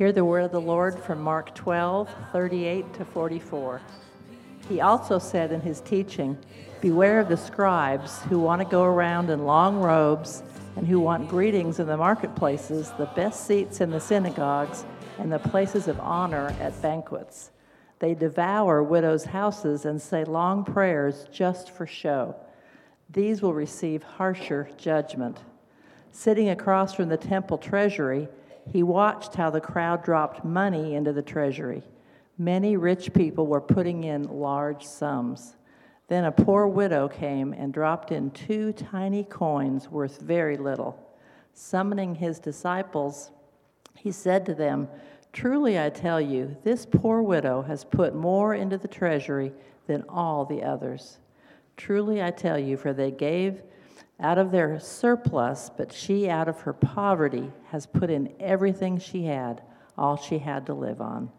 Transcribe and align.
Hear 0.00 0.12
the 0.12 0.24
word 0.24 0.44
of 0.44 0.52
the 0.52 0.60
Lord 0.62 0.98
from 0.98 1.20
Mark 1.20 1.54
12, 1.54 2.08
38 2.32 2.94
to 2.94 3.04
44. 3.04 3.82
He 4.66 4.80
also 4.80 5.18
said 5.18 5.52
in 5.52 5.60
his 5.60 5.82
teaching, 5.82 6.38
Beware 6.80 7.20
of 7.20 7.28
the 7.28 7.36
scribes 7.36 8.22
who 8.22 8.38
want 8.40 8.62
to 8.62 8.66
go 8.66 8.82
around 8.82 9.28
in 9.28 9.44
long 9.44 9.76
robes 9.76 10.42
and 10.76 10.86
who 10.86 11.00
want 11.00 11.28
greetings 11.28 11.80
in 11.80 11.86
the 11.86 11.98
marketplaces, 11.98 12.92
the 12.96 13.10
best 13.14 13.46
seats 13.46 13.82
in 13.82 13.90
the 13.90 14.00
synagogues, 14.00 14.86
and 15.18 15.30
the 15.30 15.38
places 15.38 15.86
of 15.86 16.00
honor 16.00 16.56
at 16.60 16.80
banquets. 16.80 17.50
They 17.98 18.14
devour 18.14 18.82
widows' 18.82 19.26
houses 19.26 19.84
and 19.84 20.00
say 20.00 20.24
long 20.24 20.64
prayers 20.64 21.26
just 21.30 21.70
for 21.70 21.86
show. 21.86 22.34
These 23.10 23.42
will 23.42 23.52
receive 23.52 24.02
harsher 24.02 24.70
judgment. 24.78 25.40
Sitting 26.10 26.48
across 26.48 26.94
from 26.94 27.10
the 27.10 27.18
temple 27.18 27.58
treasury, 27.58 28.28
he 28.68 28.82
watched 28.82 29.34
how 29.34 29.50
the 29.50 29.60
crowd 29.60 30.02
dropped 30.02 30.44
money 30.44 30.94
into 30.94 31.12
the 31.12 31.22
treasury. 31.22 31.82
Many 32.38 32.76
rich 32.76 33.12
people 33.12 33.46
were 33.46 33.60
putting 33.60 34.04
in 34.04 34.24
large 34.24 34.84
sums. 34.84 35.56
Then 36.08 36.24
a 36.24 36.32
poor 36.32 36.66
widow 36.66 37.08
came 37.08 37.52
and 37.52 37.72
dropped 37.72 38.12
in 38.12 38.30
two 38.30 38.72
tiny 38.72 39.24
coins 39.24 39.88
worth 39.88 40.20
very 40.20 40.56
little. 40.56 40.98
Summoning 41.54 42.14
his 42.14 42.38
disciples, 42.38 43.30
he 43.94 44.10
said 44.10 44.46
to 44.46 44.54
them, 44.54 44.88
Truly 45.32 45.78
I 45.78 45.90
tell 45.90 46.20
you, 46.20 46.56
this 46.64 46.86
poor 46.86 47.22
widow 47.22 47.62
has 47.62 47.84
put 47.84 48.14
more 48.14 48.54
into 48.54 48.78
the 48.78 48.88
treasury 48.88 49.52
than 49.86 50.04
all 50.08 50.44
the 50.44 50.62
others. 50.62 51.18
Truly 51.76 52.22
I 52.22 52.30
tell 52.30 52.58
you, 52.58 52.76
for 52.76 52.92
they 52.92 53.10
gave 53.10 53.62
out 54.20 54.38
of 54.38 54.50
their 54.50 54.78
surplus, 54.78 55.70
but 55.76 55.92
she, 55.92 56.28
out 56.28 56.48
of 56.48 56.60
her 56.60 56.72
poverty, 56.72 57.50
has 57.70 57.86
put 57.86 58.10
in 58.10 58.32
everything 58.38 58.98
she 58.98 59.24
had, 59.24 59.62
all 59.96 60.16
she 60.16 60.38
had 60.38 60.66
to 60.66 60.74
live 60.74 61.00
on. 61.00 61.30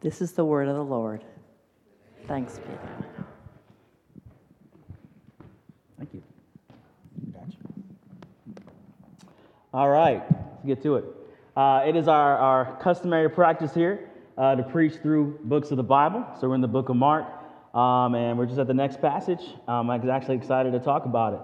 This 0.00 0.20
is 0.20 0.32
the 0.32 0.44
word 0.44 0.68
of 0.68 0.76
the 0.76 0.84
Lord. 0.84 1.24
Thanks 2.26 2.58
be. 2.58 2.64
Thank 5.98 6.14
you. 6.14 6.22
Gotcha. 7.32 7.56
All 9.72 9.90
right, 9.90 10.22
let's 10.30 10.64
get 10.64 10.82
to 10.82 10.96
it. 10.96 11.04
Uh, 11.56 11.84
it 11.86 11.94
is 11.94 12.08
our, 12.08 12.36
our 12.38 12.76
customary 12.80 13.28
practice 13.28 13.74
here 13.74 14.08
uh, 14.36 14.54
to 14.56 14.62
preach 14.62 14.94
through 14.94 15.38
books 15.44 15.70
of 15.70 15.76
the 15.76 15.82
Bible. 15.82 16.26
So 16.40 16.48
we're 16.48 16.54
in 16.54 16.60
the 16.60 16.68
book 16.68 16.88
of 16.88 16.96
Mark, 16.96 17.26
um, 17.74 18.14
and 18.14 18.38
we're 18.38 18.46
just 18.46 18.58
at 18.58 18.66
the 18.66 18.74
next 18.74 19.00
passage. 19.00 19.42
Um, 19.68 19.90
I'm 19.90 20.08
actually 20.10 20.36
excited 20.36 20.72
to 20.72 20.80
talk 20.80 21.04
about 21.04 21.34
it. 21.34 21.40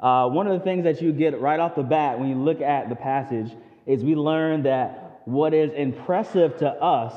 Uh, 0.00 0.28
one 0.28 0.46
of 0.46 0.58
the 0.58 0.64
things 0.64 0.84
that 0.84 1.02
you 1.02 1.12
get 1.12 1.38
right 1.40 1.60
off 1.60 1.74
the 1.74 1.82
bat 1.82 2.18
when 2.18 2.28
you 2.28 2.36
look 2.36 2.60
at 2.62 2.88
the 2.88 2.96
passage 2.96 3.52
is 3.86 4.02
we 4.02 4.14
learn 4.14 4.62
that 4.62 5.20
what 5.26 5.52
is 5.52 5.70
impressive 5.72 6.56
to 6.58 6.68
us 6.68 7.14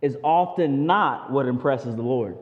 is 0.00 0.16
often 0.22 0.86
not 0.86 1.32
what 1.32 1.46
impresses 1.46 1.96
the 1.96 2.02
Lord. 2.02 2.38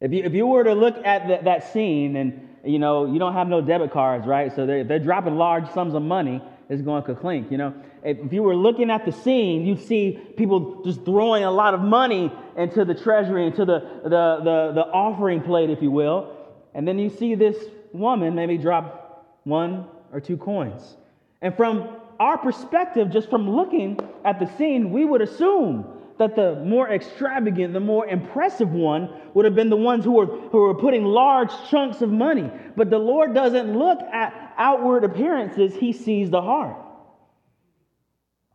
If 0.00 0.12
you, 0.12 0.24
if 0.24 0.32
you 0.32 0.46
were 0.46 0.64
to 0.64 0.74
look 0.74 0.96
at 1.04 1.28
the, 1.28 1.38
that 1.44 1.72
scene 1.72 2.16
and 2.16 2.48
you 2.64 2.78
know 2.78 3.06
you 3.06 3.18
don't 3.18 3.34
have 3.34 3.48
no 3.48 3.60
debit 3.60 3.92
cards, 3.92 4.26
right? 4.26 4.54
So 4.54 4.66
they're, 4.66 4.84
they're 4.84 4.98
dropping 4.98 5.36
large 5.36 5.68
sums 5.72 5.94
of 5.94 6.02
money, 6.02 6.42
it's 6.68 6.82
going 6.82 7.04
to 7.04 7.14
clink. 7.14 7.50
You 7.50 7.58
know, 7.58 7.74
if 8.02 8.32
you 8.32 8.42
were 8.42 8.54
looking 8.54 8.90
at 8.90 9.04
the 9.04 9.12
scene, 9.12 9.66
you'd 9.66 9.84
see 9.86 10.18
people 10.36 10.82
just 10.84 11.04
throwing 11.04 11.44
a 11.44 11.50
lot 11.50 11.74
of 11.74 11.80
money 11.80 12.32
into 12.56 12.84
the 12.84 12.94
treasury, 12.94 13.46
into 13.46 13.64
the, 13.64 13.80
the, 14.04 14.08
the, 14.10 14.72
the 14.74 14.84
offering 14.92 15.40
plate, 15.40 15.70
if 15.70 15.82
you 15.82 15.90
will. 15.90 16.34
And 16.74 16.86
then 16.86 16.98
you 16.98 17.10
see 17.10 17.34
this 17.34 17.56
woman 17.92 18.34
maybe 18.34 18.58
drop 18.58 19.38
one 19.44 19.86
or 20.12 20.20
two 20.20 20.36
coins. 20.36 20.96
And 21.42 21.56
from 21.56 21.96
our 22.18 22.38
perspective, 22.38 23.10
just 23.10 23.30
from 23.30 23.48
looking 23.48 23.98
at 24.24 24.40
the 24.40 24.46
scene, 24.56 24.90
we 24.90 25.04
would 25.04 25.22
assume 25.22 25.86
that 26.18 26.34
the 26.34 26.56
more 26.64 26.90
extravagant, 26.90 27.72
the 27.72 27.80
more 27.80 28.06
impressive 28.06 28.70
one 28.70 29.08
would 29.34 29.44
have 29.44 29.54
been 29.54 29.70
the 29.70 29.76
ones 29.76 30.04
who 30.04 30.12
were, 30.12 30.26
who 30.26 30.58
were 30.58 30.74
putting 30.74 31.04
large 31.04 31.50
chunks 31.70 32.02
of 32.02 32.10
money. 32.10 32.50
But 32.76 32.90
the 32.90 32.98
Lord 32.98 33.34
doesn't 33.34 33.78
look 33.78 34.00
at 34.12 34.54
outward 34.58 35.04
appearances, 35.04 35.74
He 35.76 35.92
sees 35.92 36.30
the 36.30 36.42
heart. 36.42 36.76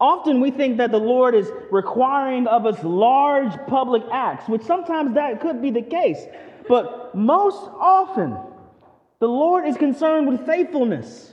Often 0.01 0.41
we 0.41 0.51
think 0.51 0.77
that 0.79 0.91
the 0.91 0.99
Lord 0.99 1.33
is 1.33 1.49
requiring 1.71 2.45
of 2.47 2.65
us 2.65 2.83
large 2.83 3.53
public 3.67 4.03
acts, 4.11 4.49
which 4.49 4.63
sometimes 4.63 5.13
that 5.13 5.39
could 5.39 5.61
be 5.61 5.71
the 5.71 5.81
case. 5.81 6.25
But 6.67 7.15
most 7.15 7.69
often, 7.79 8.37
the 9.23 9.29
Lord 9.29 9.65
is 9.65 9.77
concerned 9.77 10.27
with 10.27 10.45
faithfulness. 10.45 11.31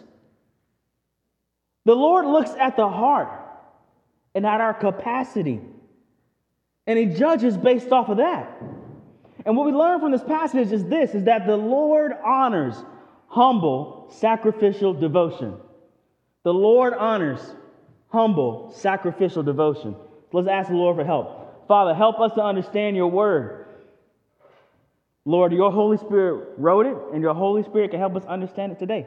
The 1.86 1.94
Lord 1.96 2.24
looks 2.24 2.52
at 2.52 2.76
the 2.76 2.88
heart 2.88 3.32
and 4.32 4.46
at 4.46 4.60
our 4.60 4.74
capacity, 4.74 5.60
and 6.86 6.96
He 6.96 7.06
judges 7.06 7.56
based 7.56 7.90
off 7.90 8.08
of 8.08 8.18
that. 8.18 8.62
And 9.44 9.56
what 9.56 9.66
we 9.66 9.72
learn 9.72 9.98
from 9.98 10.12
this 10.12 10.22
passage 10.22 10.70
is 10.70 10.84
this 10.84 11.16
is 11.16 11.24
that 11.24 11.48
the 11.48 11.56
Lord 11.56 12.12
honors 12.24 12.76
humble 13.26 14.06
sacrificial 14.12 14.94
devotion. 14.94 15.56
The 16.44 16.54
Lord 16.54 16.94
honors 16.94 17.40
humble 18.06 18.70
sacrificial 18.72 19.42
devotion. 19.42 19.96
Let's 20.32 20.46
ask 20.46 20.68
the 20.68 20.76
Lord 20.76 20.94
for 20.94 21.04
help. 21.04 21.66
Father, 21.66 21.92
help 21.92 22.20
us 22.20 22.30
to 22.34 22.40
understand 22.40 22.94
your 22.94 23.08
word. 23.08 23.66
Lord, 25.25 25.53
your 25.53 25.70
Holy 25.70 25.97
Spirit 25.97 26.54
wrote 26.56 26.86
it, 26.86 26.97
and 27.12 27.22
your 27.22 27.34
Holy 27.34 27.62
Spirit 27.62 27.91
can 27.91 28.00
help 28.00 28.16
us 28.16 28.25
understand 28.25 28.72
it 28.72 28.78
today. 28.78 29.06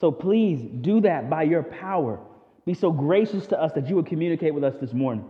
So 0.00 0.10
please 0.10 0.60
do 0.80 1.00
that 1.02 1.30
by 1.30 1.44
your 1.44 1.62
power. 1.62 2.20
Be 2.66 2.74
so 2.74 2.92
gracious 2.92 3.46
to 3.48 3.60
us 3.60 3.72
that 3.72 3.88
you 3.88 3.96
would 3.96 4.06
communicate 4.06 4.54
with 4.54 4.64
us 4.64 4.74
this 4.80 4.92
morning. 4.92 5.24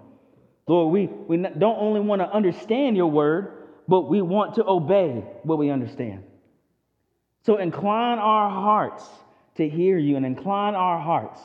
Lord, 0.67 0.93
we, 0.93 1.07
we 1.07 1.37
don't 1.37 1.79
only 1.79 2.01
want 2.01 2.21
to 2.23 2.31
understand 2.31 2.97
your 2.97 3.11
word, 3.11 3.69
but 3.89 4.03
we 4.03 4.23
want 4.23 4.55
to 4.57 4.67
obey 4.67 5.25
what 5.43 5.59
we 5.59 5.71
understand. 5.71 6.25
So 7.45 7.57
incline 7.57 8.19
our 8.19 8.49
hearts 8.49 9.05
to 9.57 9.69
hear 9.69 9.99
you 9.99 10.17
and 10.17 10.25
incline 10.25 10.75
our 10.75 10.99
hearts 10.99 11.41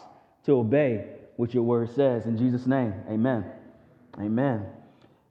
to 0.45 0.53
obey 0.53 1.05
what 1.35 1.53
your 1.53 1.63
word 1.63 1.89
says. 1.95 2.25
In 2.25 2.37
Jesus' 2.37 2.65
name, 2.65 2.93
amen. 3.09 3.45
Amen. 4.19 4.65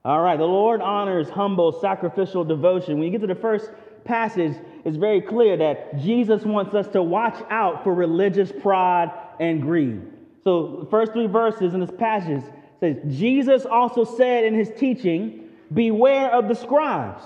All 0.07 0.23
right, 0.23 0.39
the 0.39 0.45
Lord 0.45 0.81
honors 0.81 1.29
humble 1.29 1.73
sacrificial 1.81 2.45
devotion. 2.45 2.95
When 2.95 3.07
you 3.07 3.11
get 3.11 3.23
to 3.23 3.27
the 3.27 3.35
first 3.35 3.73
passage, 4.05 4.55
it's 4.85 4.97
very 4.97 5.21
clear 5.21 5.57
that 5.57 5.99
Jesus 5.99 6.45
wants 6.45 6.77
us 6.77 6.87
to 6.91 7.03
watch 7.03 7.35
out 7.51 7.83
for 7.83 7.93
religious 7.93 8.53
pride 8.53 9.11
and 9.41 9.61
greed. 9.61 10.01
So, 10.45 10.83
the 10.85 10.91
first 10.91 11.13
three 11.13 11.27
verses 11.27 11.75
in 11.75 11.81
this 11.81 11.91
passage 11.91 12.45
says, 12.79 12.99
Jesus 13.09 13.67
also 13.67 14.05
said 14.05 14.45
in 14.45 14.55
his 14.55 14.71
teaching, 14.79 15.49
Beware 15.75 16.31
of 16.31 16.47
the 16.47 16.55
scribes 16.55 17.25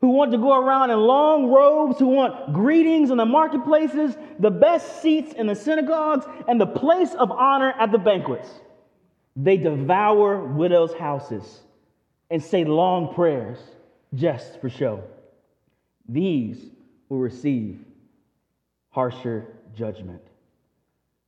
who 0.00 0.08
want 0.08 0.32
to 0.32 0.38
go 0.38 0.58
around 0.58 0.90
in 0.90 0.98
long 0.98 1.46
robes, 1.46 2.00
who 2.00 2.08
want 2.08 2.52
greetings 2.52 3.12
in 3.12 3.18
the 3.18 3.24
marketplaces, 3.24 4.16
the 4.40 4.50
best 4.50 5.00
seats 5.00 5.32
in 5.34 5.46
the 5.46 5.54
synagogues, 5.54 6.26
and 6.48 6.60
the 6.60 6.66
place 6.66 7.14
of 7.14 7.30
honor 7.30 7.72
at 7.78 7.92
the 7.92 7.98
banquets. 7.98 8.50
They 9.36 9.58
devour 9.58 10.44
widows' 10.44 10.92
houses 10.94 11.60
and 12.30 12.42
say 12.42 12.64
long 12.64 13.14
prayers 13.14 13.58
just 14.14 14.60
for 14.60 14.68
show. 14.68 15.02
These 16.08 16.58
will 17.08 17.18
receive 17.18 17.78
harsher 18.90 19.46
judgment. 19.76 20.22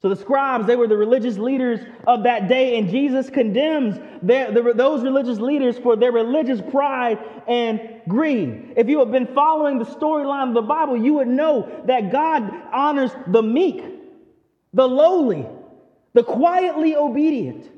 So 0.00 0.08
the 0.08 0.16
scribes, 0.16 0.66
they 0.66 0.74
were 0.74 0.88
the 0.88 0.96
religious 0.96 1.38
leaders 1.38 1.78
of 2.08 2.24
that 2.24 2.48
day, 2.48 2.76
and 2.76 2.90
Jesus 2.90 3.30
condemns 3.30 4.00
their, 4.20 4.50
the, 4.50 4.72
those 4.74 5.02
religious 5.02 5.38
leaders 5.38 5.78
for 5.78 5.94
their 5.94 6.10
religious 6.10 6.60
pride 6.72 7.18
and 7.46 7.80
greed. 8.08 8.74
If 8.76 8.88
you 8.88 8.98
have 8.98 9.12
been 9.12 9.28
following 9.28 9.78
the 9.78 9.84
storyline 9.84 10.48
of 10.48 10.54
the 10.54 10.62
Bible, 10.62 10.96
you 10.96 11.14
would 11.14 11.28
know 11.28 11.82
that 11.86 12.10
God 12.10 12.52
honors 12.72 13.12
the 13.28 13.42
meek, 13.42 13.84
the 14.72 14.88
lowly, 14.88 15.46
the 16.14 16.24
quietly 16.24 16.96
obedient. 16.96 17.70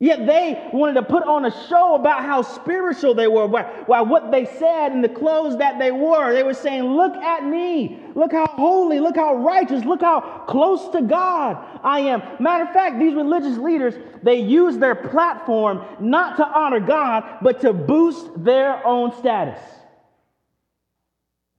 Yet 0.00 0.26
they 0.26 0.70
wanted 0.72 0.94
to 0.94 1.02
put 1.04 1.22
on 1.22 1.44
a 1.44 1.68
show 1.68 1.94
about 1.94 2.24
how 2.24 2.42
spiritual 2.42 3.14
they 3.14 3.28
were, 3.28 3.46
by, 3.46 3.62
what 4.02 4.32
they 4.32 4.44
said 4.44 4.90
and 4.90 5.04
the 5.04 5.08
clothes 5.08 5.56
that 5.58 5.78
they 5.78 5.92
wore. 5.92 6.32
They 6.32 6.42
were 6.42 6.52
saying, 6.52 6.82
Look 6.82 7.14
at 7.14 7.44
me. 7.44 8.00
Look 8.16 8.32
how 8.32 8.46
holy. 8.46 8.98
Look 8.98 9.16
how 9.16 9.36
righteous. 9.36 9.84
Look 9.84 10.00
how 10.00 10.44
close 10.48 10.88
to 10.88 11.02
God 11.02 11.64
I 11.84 12.00
am. 12.00 12.22
Matter 12.40 12.64
of 12.64 12.72
fact, 12.72 12.98
these 12.98 13.14
religious 13.14 13.56
leaders, 13.56 13.94
they 14.22 14.40
use 14.40 14.78
their 14.78 14.96
platform 14.96 15.84
not 16.00 16.36
to 16.38 16.46
honor 16.46 16.80
God, 16.80 17.38
but 17.40 17.60
to 17.60 17.72
boost 17.72 18.26
their 18.44 18.84
own 18.84 19.16
status. 19.16 19.60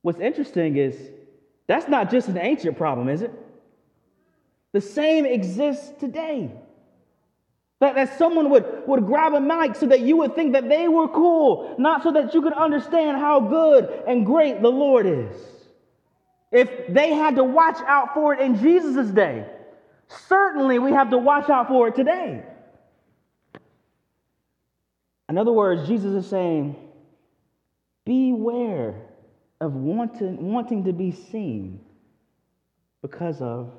What's 0.02 0.20
interesting 0.20 0.76
is 0.76 0.96
that's 1.68 1.88
not 1.88 2.12
just 2.12 2.28
an 2.28 2.38
ancient 2.38 2.78
problem, 2.78 3.08
is 3.08 3.22
it? 3.22 3.32
The 4.74 4.82
same 4.82 5.26
exists 5.26 5.94
today. 6.00 6.52
That, 7.82 7.96
that 7.96 8.18
someone 8.18 8.50
would, 8.52 8.84
would 8.88 9.06
grab 9.06 9.34
a 9.34 9.42
mic 9.42 9.76
so 9.76 9.88
that 9.88 10.00
you 10.00 10.18
would 10.18 10.34
think 10.34 10.54
that 10.54 10.70
they 10.70 10.88
were 10.88 11.10
cool, 11.10 11.76
not 11.78 12.04
so 12.04 12.12
that 12.14 12.34
you 12.34 12.42
could 12.42 12.54
understand 12.54 13.18
how 13.18 13.42
good 13.42 14.04
and 14.08 14.26
great 14.26 14.62
the 14.62 14.70
Lord 14.70 15.06
is. 15.06 15.36
If 16.52 16.88
they 16.88 17.14
had 17.14 17.36
to 17.36 17.44
watch 17.44 17.78
out 17.86 18.14
for 18.14 18.34
it 18.34 18.40
in 18.40 18.58
Jesus' 18.60 19.10
day, 19.10 19.46
certainly 20.08 20.80
we 20.80 20.92
have 20.92 21.10
to 21.10 21.18
watch 21.18 21.50
out 21.50 21.68
for 21.68 21.90
it 21.90 21.96
today. 21.96 22.44
In 25.28 25.38
other 25.38 25.52
words, 25.52 25.88
Jesus 25.88 26.24
is 26.24 26.30
saying, 26.30 26.78
beware 28.06 29.02
of 29.60 29.74
wanting, 29.74 30.52
wanting 30.52 30.86
to 30.86 30.94
be 30.94 31.12
seen 31.12 31.82
because 33.02 33.42
of 33.42 33.72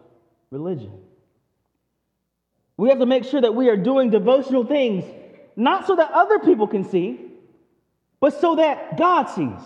religion. 0.50 0.93
We 2.76 2.88
have 2.90 2.99
to 2.99 3.06
make 3.06 3.25
sure 3.25 3.40
that 3.40 3.55
we 3.55 3.69
are 3.69 3.76
doing 3.76 4.11
devotional 4.11 4.64
things, 4.64 5.05
not 5.56 5.87
so 5.87 5.96
that 5.96 6.11
other 6.12 6.38
people 6.38 6.67
can 6.67 6.84
see, 6.84 7.20
but 8.20 8.38
so 8.40 8.56
that 8.56 8.99
God 8.99 9.25
sees. 9.26 9.61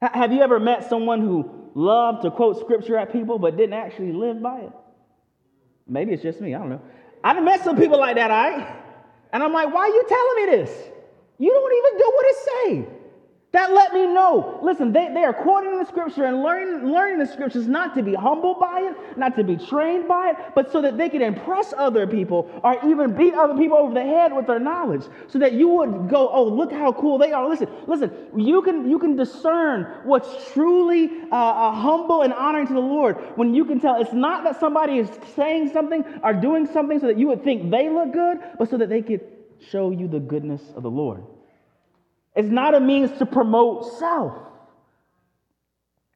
Have 0.00 0.32
you 0.32 0.42
ever 0.42 0.60
met 0.60 0.88
someone 0.88 1.20
who 1.20 1.70
loved 1.74 2.22
to 2.22 2.30
quote 2.30 2.60
scripture 2.60 2.96
at 2.96 3.12
people 3.12 3.38
but 3.38 3.56
didn't 3.56 3.72
actually 3.74 4.12
live 4.12 4.40
by 4.40 4.60
it? 4.60 4.72
Maybe 5.88 6.12
it's 6.12 6.22
just 6.22 6.40
me, 6.40 6.54
I 6.54 6.58
don't 6.58 6.68
know. 6.68 6.82
I've 7.24 7.42
met 7.42 7.64
some 7.64 7.76
people 7.76 7.98
like 7.98 8.16
that, 8.16 8.30
all 8.30 8.50
right? 8.50 8.76
And 9.32 9.42
I'm 9.42 9.52
like, 9.52 9.72
why 9.72 9.80
are 9.80 9.88
you 9.88 10.04
telling 10.08 10.34
me 10.36 10.56
this? 10.56 10.88
You 11.38 11.50
don't 11.52 11.72
even 11.72 11.98
do 11.98 12.12
what 12.14 12.26
it 12.26 12.36
say. 12.36 12.97
That 13.50 13.72
let 13.72 13.94
me 13.94 14.06
know. 14.06 14.60
Listen, 14.62 14.92
they, 14.92 15.08
they 15.14 15.24
are 15.24 15.32
quoting 15.32 15.78
the 15.78 15.86
scripture 15.86 16.24
and 16.24 16.42
learning, 16.42 16.92
learning 16.92 17.18
the 17.18 17.26
scriptures 17.26 17.66
not 17.66 17.94
to 17.94 18.02
be 18.02 18.14
humbled 18.14 18.60
by 18.60 18.80
it, 18.80 19.18
not 19.18 19.36
to 19.36 19.44
be 19.44 19.56
trained 19.56 20.06
by 20.06 20.32
it, 20.32 20.36
but 20.54 20.70
so 20.70 20.82
that 20.82 20.98
they 20.98 21.08
can 21.08 21.22
impress 21.22 21.72
other 21.78 22.06
people 22.06 22.50
or 22.62 22.76
even 22.86 23.16
beat 23.16 23.32
other 23.32 23.56
people 23.56 23.78
over 23.78 23.94
the 23.94 24.02
head 24.02 24.34
with 24.34 24.46
their 24.46 24.58
knowledge. 24.58 25.04
So 25.28 25.38
that 25.38 25.54
you 25.54 25.66
would 25.68 26.10
go, 26.10 26.28
oh, 26.28 26.44
look 26.44 26.70
how 26.70 26.92
cool 26.92 27.16
they 27.16 27.32
are. 27.32 27.48
Listen, 27.48 27.68
listen, 27.86 28.12
you 28.36 28.60
can, 28.60 28.90
you 28.90 28.98
can 28.98 29.16
discern 29.16 30.02
what's 30.04 30.52
truly 30.52 31.10
uh, 31.32 31.34
uh, 31.34 31.72
humble 31.72 32.20
and 32.20 32.34
honoring 32.34 32.66
to 32.66 32.74
the 32.74 32.80
Lord 32.80 33.16
when 33.36 33.54
you 33.54 33.64
can 33.64 33.80
tell 33.80 33.98
it's 33.98 34.12
not 34.12 34.44
that 34.44 34.60
somebody 34.60 34.98
is 34.98 35.08
saying 35.34 35.72
something 35.72 36.04
or 36.22 36.34
doing 36.34 36.66
something 36.66 37.00
so 37.00 37.06
that 37.06 37.18
you 37.18 37.28
would 37.28 37.44
think 37.44 37.70
they 37.70 37.88
look 37.88 38.12
good, 38.12 38.40
but 38.58 38.68
so 38.68 38.76
that 38.76 38.90
they 38.90 39.00
could 39.00 39.22
show 39.70 39.90
you 39.90 40.06
the 40.06 40.20
goodness 40.20 40.60
of 40.76 40.82
the 40.82 40.90
Lord. 40.90 41.24
It's 42.38 42.48
not 42.48 42.76
a 42.76 42.78
means 42.78 43.18
to 43.18 43.26
promote 43.26 43.98
self. 43.98 44.32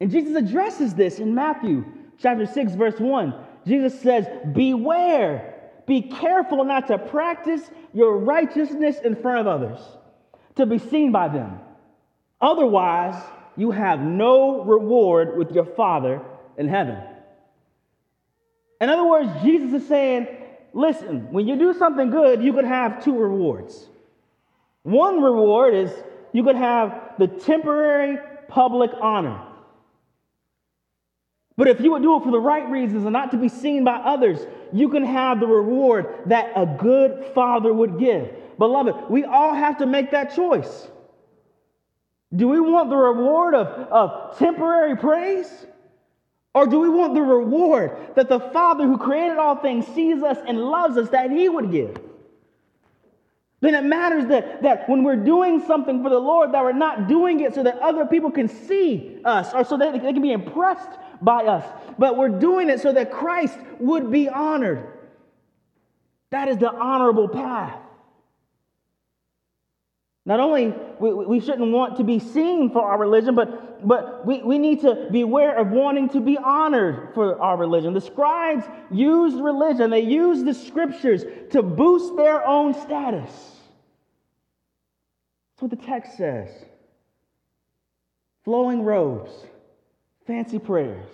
And 0.01 0.09
Jesus 0.09 0.37
addresses 0.37 0.95
this 0.95 1.19
in 1.19 1.35
Matthew 1.35 1.85
chapter 2.19 2.47
6, 2.47 2.75
verse 2.75 3.01
1. 3.01 3.35
Jesus 3.67 4.01
says, 4.01 4.29
Beware, 4.55 5.73
be 5.85 6.03
careful 6.03 6.65
not 6.65 6.87
to 6.87 6.99
practice 6.99 7.69
your 7.93 8.19
righteousness 8.19 8.99
in 9.05 9.17
front 9.17 9.41
of 9.41 9.49
others, 9.49 9.81
to 10.55 10.65
be 10.65 10.79
seen 10.79 11.11
by 11.11 11.27
them. 11.27 11.59
Otherwise, 12.41 13.21
you 13.57 13.73
have 13.73 13.99
no 13.99 14.63
reward 14.63 15.37
with 15.37 15.51
your 15.51 15.65
Father 15.65 16.23
in 16.57 16.69
heaven. 16.69 16.99
In 18.81 18.89
other 18.89 19.09
words, 19.09 19.29
Jesus 19.43 19.83
is 19.83 19.89
saying, 19.89 20.29
Listen, 20.73 21.33
when 21.33 21.49
you 21.49 21.57
do 21.57 21.75
something 21.75 22.11
good, 22.11 22.45
you 22.45 22.53
could 22.53 22.65
have 22.65 23.05
two 23.05 23.19
rewards. 23.19 23.89
One 24.85 25.21
reward 25.21 25.75
is 25.75 25.93
you 26.32 26.43
could 26.43 26.56
have 26.56 27.14
the 27.19 27.26
temporary 27.26 28.19
public 28.49 28.90
honor. 29.00 29.40
But 31.56 31.69
if 31.69 31.81
you 31.81 31.93
would 31.93 32.02
do 32.02 32.17
it 32.17 32.25
for 32.25 32.31
the 32.31 32.40
right 32.40 32.69
reasons 32.70 33.05
and 33.05 33.12
not 33.12 33.31
to 33.32 33.37
be 33.37 33.49
seen 33.49 33.84
by 33.84 33.96
others, 33.96 34.40
you 34.73 34.88
can 34.88 35.05
have 35.05 35.38
the 35.38 35.46
reward 35.46 36.06
that 36.26 36.52
a 36.56 36.67
good 36.67 37.32
father 37.34 37.73
would 37.73 37.99
give. 37.99 38.58
Beloved, 38.58 39.11
we 39.11 39.25
all 39.25 39.55
have 39.55 39.79
to 39.79 39.87
make 39.87 40.12
that 40.12 40.34
choice. 40.34 40.88
Do 42.35 42.49
we 42.49 42.61
want 42.61 42.88
the 42.88 42.96
reward 42.96 43.55
of, 43.55 43.67
of 43.67 44.38
temporary 44.38 44.96
praise? 44.96 45.50
Or 46.55 46.67
do 46.67 46.81
we 46.81 46.88
want 46.88 47.14
the 47.14 47.23
reward 47.23 48.14
that 48.14 48.28
the 48.28 48.40
Father 48.40 48.87
who 48.87 48.99
created 48.99 49.38
all 49.38 49.56
things 49.56 49.87
sees 49.88 50.23
us 50.23 50.38
and 50.46 50.58
loves 50.58 50.96
us 50.96 51.11
that 51.11 51.31
He 51.31 51.49
would 51.49 51.70
give? 51.70 51.99
Then 53.62 53.76
it 53.76 53.85
matters 53.85 54.26
that, 54.26 54.62
that 54.62 54.88
when 54.88 55.05
we're 55.05 55.14
doing 55.17 55.64
something 55.67 56.03
for 56.03 56.11
the 56.11 56.19
Lord, 56.19 56.53
that 56.53 56.64
we're 56.64 56.73
not 56.73 57.06
doing 57.06 57.41
it 57.41 57.55
so 57.55 57.62
that 57.62 57.79
other 57.79 58.05
people 58.05 58.31
can 58.31 58.49
see 58.49 59.20
us 59.25 59.55
or 59.55 59.64
so 59.64 59.76
that 59.76 59.93
they 59.93 60.00
can 60.00 60.20
be 60.20 60.32
impressed 60.32 60.91
by 61.23 61.44
us, 61.44 61.64
but 61.97 62.17
we're 62.17 62.29
doing 62.29 62.69
it 62.69 62.81
so 62.81 62.93
that 62.93 63.12
Christ 63.12 63.56
would 63.79 64.11
be 64.11 64.29
honored. 64.29 64.88
That 66.32 66.49
is 66.49 66.59
the 66.59 66.73
honorable 66.73 67.29
path. 67.29 67.79
Not 70.26 70.41
only 70.41 70.75
we, 70.99 71.12
we 71.12 71.41
shouldn't 71.41 71.70
want 71.70 71.99
to 71.99 72.05
be 72.05 72.19
seen 72.19 72.70
for 72.70 72.82
our 72.82 72.99
religion, 72.99 73.37
but, 73.37 73.72
but 73.84 74.26
we, 74.26 74.43
we 74.43 74.58
need 74.58 74.81
to 74.82 75.08
beware 75.11 75.56
of 75.58 75.69
wanting 75.70 76.08
to 76.11 76.20
be 76.20 76.37
honored 76.38 77.14
for 77.14 77.40
our 77.40 77.56
religion. 77.56 77.94
The 77.94 78.00
scribes 78.00 78.64
used 78.90 79.37
religion, 79.37 79.90
they 79.90 80.00
used 80.00 80.44
the 80.44 80.55
scriptures 80.55 81.25
to 81.50 81.62
boost 81.62 82.17
their 82.17 82.46
own 82.46 82.75
status. 82.75 83.31
That's 85.50 85.62
what 85.62 85.70
the 85.70 85.76
text 85.76 86.17
says. 86.17 86.49
Flowing 88.44 88.82
robes, 88.82 89.31
fancy 90.26 90.58
prayers. 90.58 91.08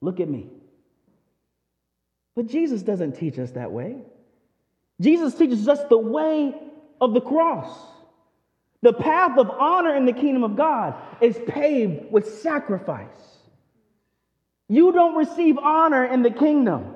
Look 0.00 0.20
at 0.20 0.28
me. 0.28 0.46
But 2.34 2.46
Jesus 2.46 2.82
doesn't 2.82 3.12
teach 3.12 3.38
us 3.38 3.52
that 3.52 3.72
way. 3.72 3.96
Jesus 5.00 5.34
teaches 5.34 5.68
us 5.68 5.80
the 5.88 5.98
way 5.98 6.54
of 7.00 7.14
the 7.14 7.20
cross. 7.20 7.68
The 8.82 8.92
path 8.92 9.36
of 9.38 9.50
honor 9.50 9.94
in 9.94 10.06
the 10.06 10.12
kingdom 10.12 10.44
of 10.44 10.56
God 10.56 10.94
is 11.20 11.36
paved 11.48 12.12
with 12.12 12.40
sacrifice. 12.40 13.08
You 14.68 14.92
don't 14.92 15.16
receive 15.16 15.58
honor 15.58 16.04
in 16.04 16.22
the 16.22 16.30
kingdom 16.30 16.94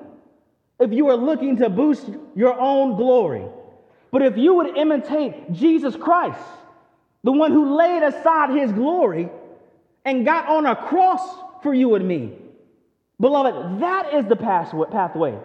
if 0.79 0.91
you 0.91 1.07
are 1.09 1.17
looking 1.17 1.57
to 1.57 1.69
boost 1.69 2.09
your 2.35 2.59
own 2.59 2.95
glory. 2.95 3.45
But 4.11 4.21
if 4.21 4.37
you 4.37 4.53
would 4.55 4.77
imitate 4.77 5.51
Jesus 5.51 5.95
Christ, 5.95 6.39
the 7.23 7.31
one 7.31 7.51
who 7.51 7.75
laid 7.77 8.03
aside 8.03 8.51
his 8.51 8.71
glory 8.71 9.29
and 10.05 10.25
got 10.25 10.47
on 10.47 10.65
a 10.65 10.75
cross 10.75 11.21
for 11.63 11.73
you 11.73 11.95
and 11.95 12.07
me, 12.07 12.33
beloved, 13.19 13.81
that 13.81 14.13
is 14.13 14.25
the 14.25 14.35
pathway 14.35 15.37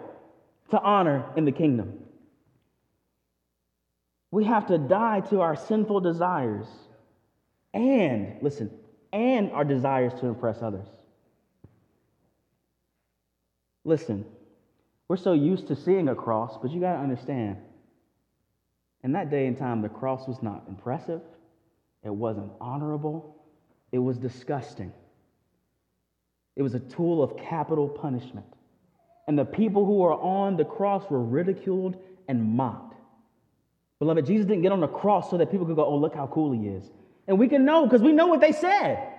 to 0.71 0.79
honor 0.79 1.25
in 1.35 1.45
the 1.45 1.51
kingdom. 1.51 1.99
We 4.31 4.45
have 4.45 4.67
to 4.67 4.77
die 4.77 5.21
to 5.29 5.41
our 5.41 5.55
sinful 5.55 6.01
desires 6.01 6.67
and, 7.73 8.37
listen, 8.41 8.71
and 9.11 9.51
our 9.51 9.63
desires 9.63 10.13
to 10.19 10.27
impress 10.27 10.61
others. 10.61 10.87
Listen, 13.83 14.25
we're 15.07 15.17
so 15.17 15.33
used 15.33 15.67
to 15.67 15.75
seeing 15.75 16.09
a 16.09 16.15
cross, 16.15 16.57
but 16.61 16.71
you 16.71 16.79
got 16.79 16.93
to 16.93 16.99
understand, 16.99 17.57
in 19.03 19.13
that 19.13 19.31
day 19.31 19.47
and 19.47 19.57
time, 19.57 19.81
the 19.81 19.89
cross 19.89 20.27
was 20.27 20.43
not 20.43 20.65
impressive, 20.67 21.21
it 22.03 22.13
wasn't 22.13 22.51
honorable, 22.61 23.35
it 23.91 23.97
was 23.97 24.17
disgusting. 24.17 24.91
It 26.55 26.61
was 26.61 26.75
a 26.75 26.79
tool 26.79 27.23
of 27.23 27.37
capital 27.37 27.87
punishment. 27.87 28.45
And 29.27 29.39
the 29.39 29.45
people 29.45 29.85
who 29.85 29.97
were 29.99 30.13
on 30.13 30.57
the 30.57 30.65
cross 30.65 31.09
were 31.09 31.23
ridiculed 31.23 31.95
and 32.27 32.55
mocked. 32.55 32.88
Beloved, 33.99 34.25
Jesus 34.25 34.45
didn't 34.45 34.61
get 34.61 34.71
on 34.71 34.79
the 34.79 34.87
cross 34.87 35.29
so 35.29 35.37
that 35.37 35.51
people 35.51 35.65
could 35.65 35.75
go, 35.75 35.85
oh, 35.85 35.97
look 35.97 36.15
how 36.15 36.27
cool 36.27 36.51
he 36.51 36.67
is. 36.67 36.89
And 37.27 37.37
we 37.37 37.47
can 37.47 37.65
know 37.65 37.85
because 37.85 38.01
we 38.01 38.13
know 38.13 38.27
what 38.27 38.41
they 38.41 38.53
said. 38.53 39.13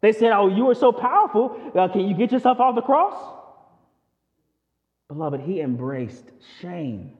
They 0.00 0.12
said, 0.12 0.32
oh, 0.32 0.48
you 0.48 0.68
are 0.70 0.74
so 0.74 0.92
powerful. 0.92 1.60
Uh, 1.74 1.88
can 1.88 2.02
you 2.02 2.14
get 2.16 2.30
yourself 2.30 2.60
off 2.60 2.74
the 2.74 2.82
cross? 2.82 3.14
Beloved, 5.08 5.40
he 5.40 5.60
embraced 5.60 6.24
shame, 6.60 7.12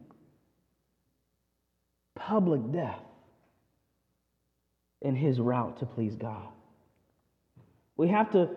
public 2.15 2.61
death 2.73 3.01
in 5.03 5.15
his 5.15 5.39
route 5.41 5.79
to 5.79 5.87
please 5.87 6.15
God. 6.15 6.49
We 7.97 8.09
have 8.09 8.33
to 8.33 8.51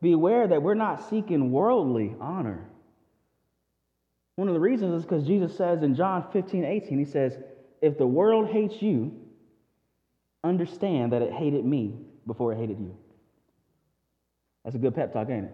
be 0.00 0.12
aware 0.12 0.46
that 0.48 0.62
we're 0.62 0.74
not 0.74 1.08
seeking 1.08 1.52
worldly 1.52 2.14
honor. 2.20 2.66
One 4.36 4.48
of 4.48 4.54
the 4.54 4.60
reasons 4.60 4.94
is 4.98 5.02
because 5.02 5.24
Jesus 5.26 5.56
says 5.56 5.82
in 5.82 5.94
John 5.94 6.26
15, 6.32 6.64
18, 6.64 6.98
he 6.98 7.04
says, 7.04 7.36
if 7.82 7.98
the 7.98 8.06
world 8.06 8.48
hates 8.48 8.80
you, 8.80 9.12
understand 10.44 11.12
that 11.12 11.20
it 11.20 11.32
hated 11.32 11.64
me 11.64 11.98
before 12.26 12.52
it 12.52 12.56
hated 12.56 12.78
you. 12.78 12.96
That's 14.64 14.76
a 14.76 14.78
good 14.78 14.94
pep 14.94 15.12
talk, 15.12 15.28
ain't 15.28 15.50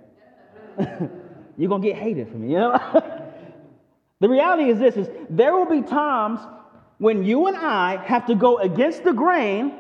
it? 0.79 1.11
You're 1.57 1.71
gonna 1.71 1.83
get 1.83 1.97
hated 1.97 2.29
from 2.29 2.43
me, 2.43 2.53
you 2.53 2.59
know? 2.59 2.79
the 4.21 4.29
reality 4.29 4.71
is 4.71 4.79
this 4.79 4.97
is 4.97 5.09
there 5.31 5.55
will 5.55 5.67
be 5.67 5.83
times 5.83 6.41
when 6.99 7.25
you 7.25 7.47
and 7.47 7.57
I 7.57 7.97
have 8.05 8.27
to 8.27 8.35
go 8.35 8.59
against 8.59 9.03
the 9.03 9.13
grain 9.13 9.73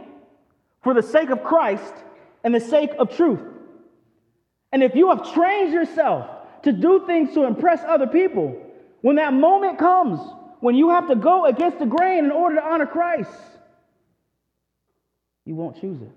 for 0.83 0.95
the 0.95 1.02
sake 1.02 1.31
of 1.31 1.45
Christ 1.45 1.95
and 2.43 2.55
the 2.55 2.61
sake 2.61 2.90
of 2.99 3.14
truth. 3.14 3.40
And 4.73 4.83
if 4.83 4.95
you 4.95 5.11
have 5.11 5.33
trained 5.33 5.73
yourself 5.73 6.26
to 6.62 6.73
do 6.73 7.05
things 7.07 7.35
to 7.35 7.45
impress 7.45 7.83
other 7.85 8.07
people, 8.07 8.57
when 9.02 9.17
that 9.17 9.33
moment 9.33 9.78
comes 9.78 10.21
when 10.61 10.75
you 10.75 10.91
have 10.91 11.09
to 11.09 11.17
go 11.17 11.47
against 11.47 11.79
the 11.79 11.87
grain 11.87 12.25
in 12.25 12.31
order 12.31 12.57
to 12.57 12.65
honor 12.65 12.87
Christ, 12.87 13.31
you 15.45 15.55
won't 15.55 15.81
choose 15.81 16.00
it. 16.03 16.12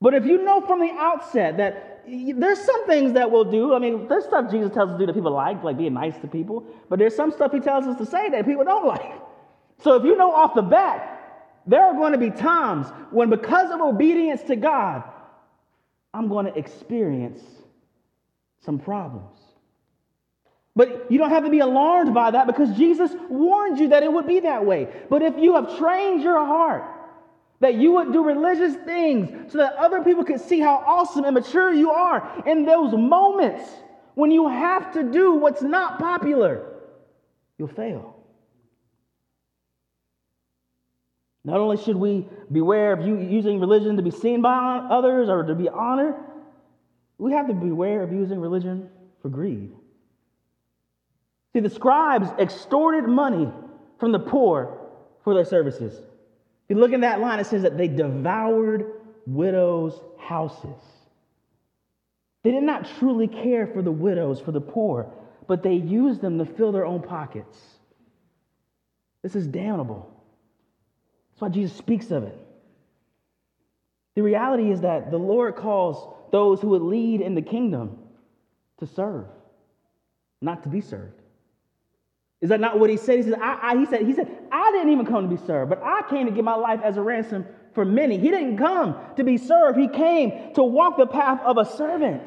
But 0.00 0.14
if 0.14 0.26
you 0.26 0.44
know 0.44 0.60
from 0.60 0.80
the 0.80 0.92
outset 0.92 1.56
that 1.56 2.04
there's 2.06 2.60
some 2.60 2.86
things 2.86 3.12
that 3.14 3.30
we'll 3.30 3.44
do, 3.44 3.74
I 3.74 3.78
mean, 3.78 4.08
there's 4.08 4.24
stuff 4.24 4.50
Jesus 4.50 4.72
tells 4.72 4.90
us 4.90 4.94
to 4.94 4.98
do 4.98 5.06
that 5.06 5.14
people 5.14 5.32
like, 5.32 5.62
like 5.62 5.76
being 5.76 5.94
nice 5.94 6.16
to 6.18 6.26
people, 6.28 6.64
but 6.88 6.98
there's 6.98 7.16
some 7.16 7.32
stuff 7.32 7.52
he 7.52 7.60
tells 7.60 7.86
us 7.86 7.98
to 7.98 8.06
say 8.06 8.30
that 8.30 8.46
people 8.46 8.64
don't 8.64 8.86
like. 8.96 9.12
So 9.82 9.94
if 9.96 10.04
you 10.04 10.16
know 10.16 10.32
off 10.32 10.54
the 10.54 10.62
bat, 10.62 11.18
There 11.68 11.82
are 11.82 11.92
going 11.92 12.12
to 12.12 12.18
be 12.18 12.30
times 12.30 12.86
when, 13.10 13.28
because 13.28 13.70
of 13.70 13.80
obedience 13.82 14.42
to 14.44 14.56
God, 14.56 15.02
I'm 16.14 16.28
going 16.28 16.46
to 16.46 16.58
experience 16.58 17.42
some 18.60 18.78
problems. 18.78 19.37
But 20.78 21.10
you 21.10 21.18
don't 21.18 21.30
have 21.30 21.42
to 21.42 21.50
be 21.50 21.58
alarmed 21.58 22.14
by 22.14 22.30
that 22.30 22.46
because 22.46 22.70
Jesus 22.76 23.10
warned 23.28 23.80
you 23.80 23.88
that 23.88 24.04
it 24.04 24.12
would 24.12 24.28
be 24.28 24.38
that 24.38 24.64
way. 24.64 24.86
But 25.10 25.22
if 25.22 25.36
you 25.36 25.56
have 25.56 25.76
trained 25.76 26.22
your 26.22 26.38
heart 26.46 26.84
that 27.58 27.74
you 27.74 27.94
would 27.94 28.12
do 28.12 28.24
religious 28.24 28.76
things 28.84 29.50
so 29.50 29.58
that 29.58 29.74
other 29.74 30.04
people 30.04 30.22
could 30.22 30.40
see 30.40 30.60
how 30.60 30.76
awesome 30.86 31.24
and 31.24 31.34
mature 31.34 31.72
you 31.74 31.90
are 31.90 32.44
in 32.46 32.64
those 32.64 32.92
moments 32.92 33.68
when 34.14 34.30
you 34.30 34.46
have 34.46 34.92
to 34.92 35.02
do 35.02 35.34
what's 35.34 35.62
not 35.62 35.98
popular, 35.98 36.64
you'll 37.58 37.66
fail. 37.66 38.14
Not 41.44 41.58
only 41.58 41.76
should 41.76 41.96
we 41.96 42.28
beware 42.52 42.92
of 42.92 43.04
using 43.04 43.58
religion 43.58 43.96
to 43.96 44.02
be 44.02 44.12
seen 44.12 44.42
by 44.42 44.86
others 44.88 45.28
or 45.28 45.42
to 45.42 45.56
be 45.56 45.68
honored, 45.68 46.14
we 47.18 47.32
have 47.32 47.48
to 47.48 47.54
beware 47.54 48.04
of 48.04 48.12
using 48.12 48.38
religion 48.38 48.88
for 49.22 49.28
greed. 49.28 49.72
See, 51.52 51.60
the 51.60 51.70
scribes 51.70 52.28
extorted 52.38 53.08
money 53.08 53.50
from 53.98 54.12
the 54.12 54.18
poor 54.18 54.78
for 55.24 55.34
their 55.34 55.44
services. 55.44 55.94
If 55.94 56.76
you 56.76 56.76
look 56.76 56.92
in 56.92 57.00
that 57.00 57.20
line, 57.20 57.40
it 57.40 57.46
says 57.46 57.62
that 57.62 57.78
they 57.78 57.88
devoured 57.88 58.92
widows' 59.26 60.00
houses. 60.18 60.80
They 62.42 62.50
did 62.50 62.62
not 62.62 62.88
truly 62.98 63.26
care 63.26 63.66
for 63.66 63.82
the 63.82 63.92
widows, 63.92 64.40
for 64.40 64.52
the 64.52 64.60
poor, 64.60 65.10
but 65.46 65.62
they 65.62 65.74
used 65.74 66.20
them 66.20 66.38
to 66.38 66.44
fill 66.44 66.72
their 66.72 66.86
own 66.86 67.02
pockets. 67.02 67.58
This 69.22 69.34
is 69.34 69.46
damnable. 69.46 70.08
That's 71.30 71.40
why 71.40 71.48
Jesus 71.48 71.76
speaks 71.76 72.10
of 72.10 72.24
it. 72.24 72.38
The 74.14 74.22
reality 74.22 74.70
is 74.70 74.82
that 74.82 75.10
the 75.10 75.18
Lord 75.18 75.56
calls 75.56 76.14
those 76.32 76.60
who 76.60 76.68
would 76.68 76.82
lead 76.82 77.20
in 77.20 77.34
the 77.34 77.42
kingdom 77.42 77.98
to 78.78 78.86
serve, 78.86 79.26
not 80.40 80.62
to 80.64 80.68
be 80.68 80.80
served. 80.80 81.17
Is 82.40 82.50
that 82.50 82.60
not 82.60 82.78
what 82.78 82.88
he 82.88 82.96
said? 82.96 83.16
He 83.16 83.22
said, 83.24 83.40
I, 83.40 83.58
I, 83.62 83.76
he 83.76 83.86
said, 83.86 84.02
he 84.02 84.12
said, 84.12 84.28
I 84.52 84.70
didn't 84.70 84.90
even 84.90 85.06
come 85.06 85.28
to 85.28 85.36
be 85.36 85.44
served, 85.44 85.70
but 85.70 85.82
I 85.82 86.02
came 86.08 86.26
to 86.26 86.32
give 86.32 86.44
my 86.44 86.54
life 86.54 86.80
as 86.84 86.96
a 86.96 87.02
ransom 87.02 87.46
for 87.74 87.84
many. 87.84 88.18
He 88.18 88.30
didn't 88.30 88.58
come 88.58 88.96
to 89.16 89.24
be 89.24 89.36
served. 89.36 89.78
He 89.78 89.88
came 89.88 90.54
to 90.54 90.62
walk 90.62 90.96
the 90.98 91.06
path 91.06 91.40
of 91.42 91.58
a 91.58 91.64
servant. 91.64 92.22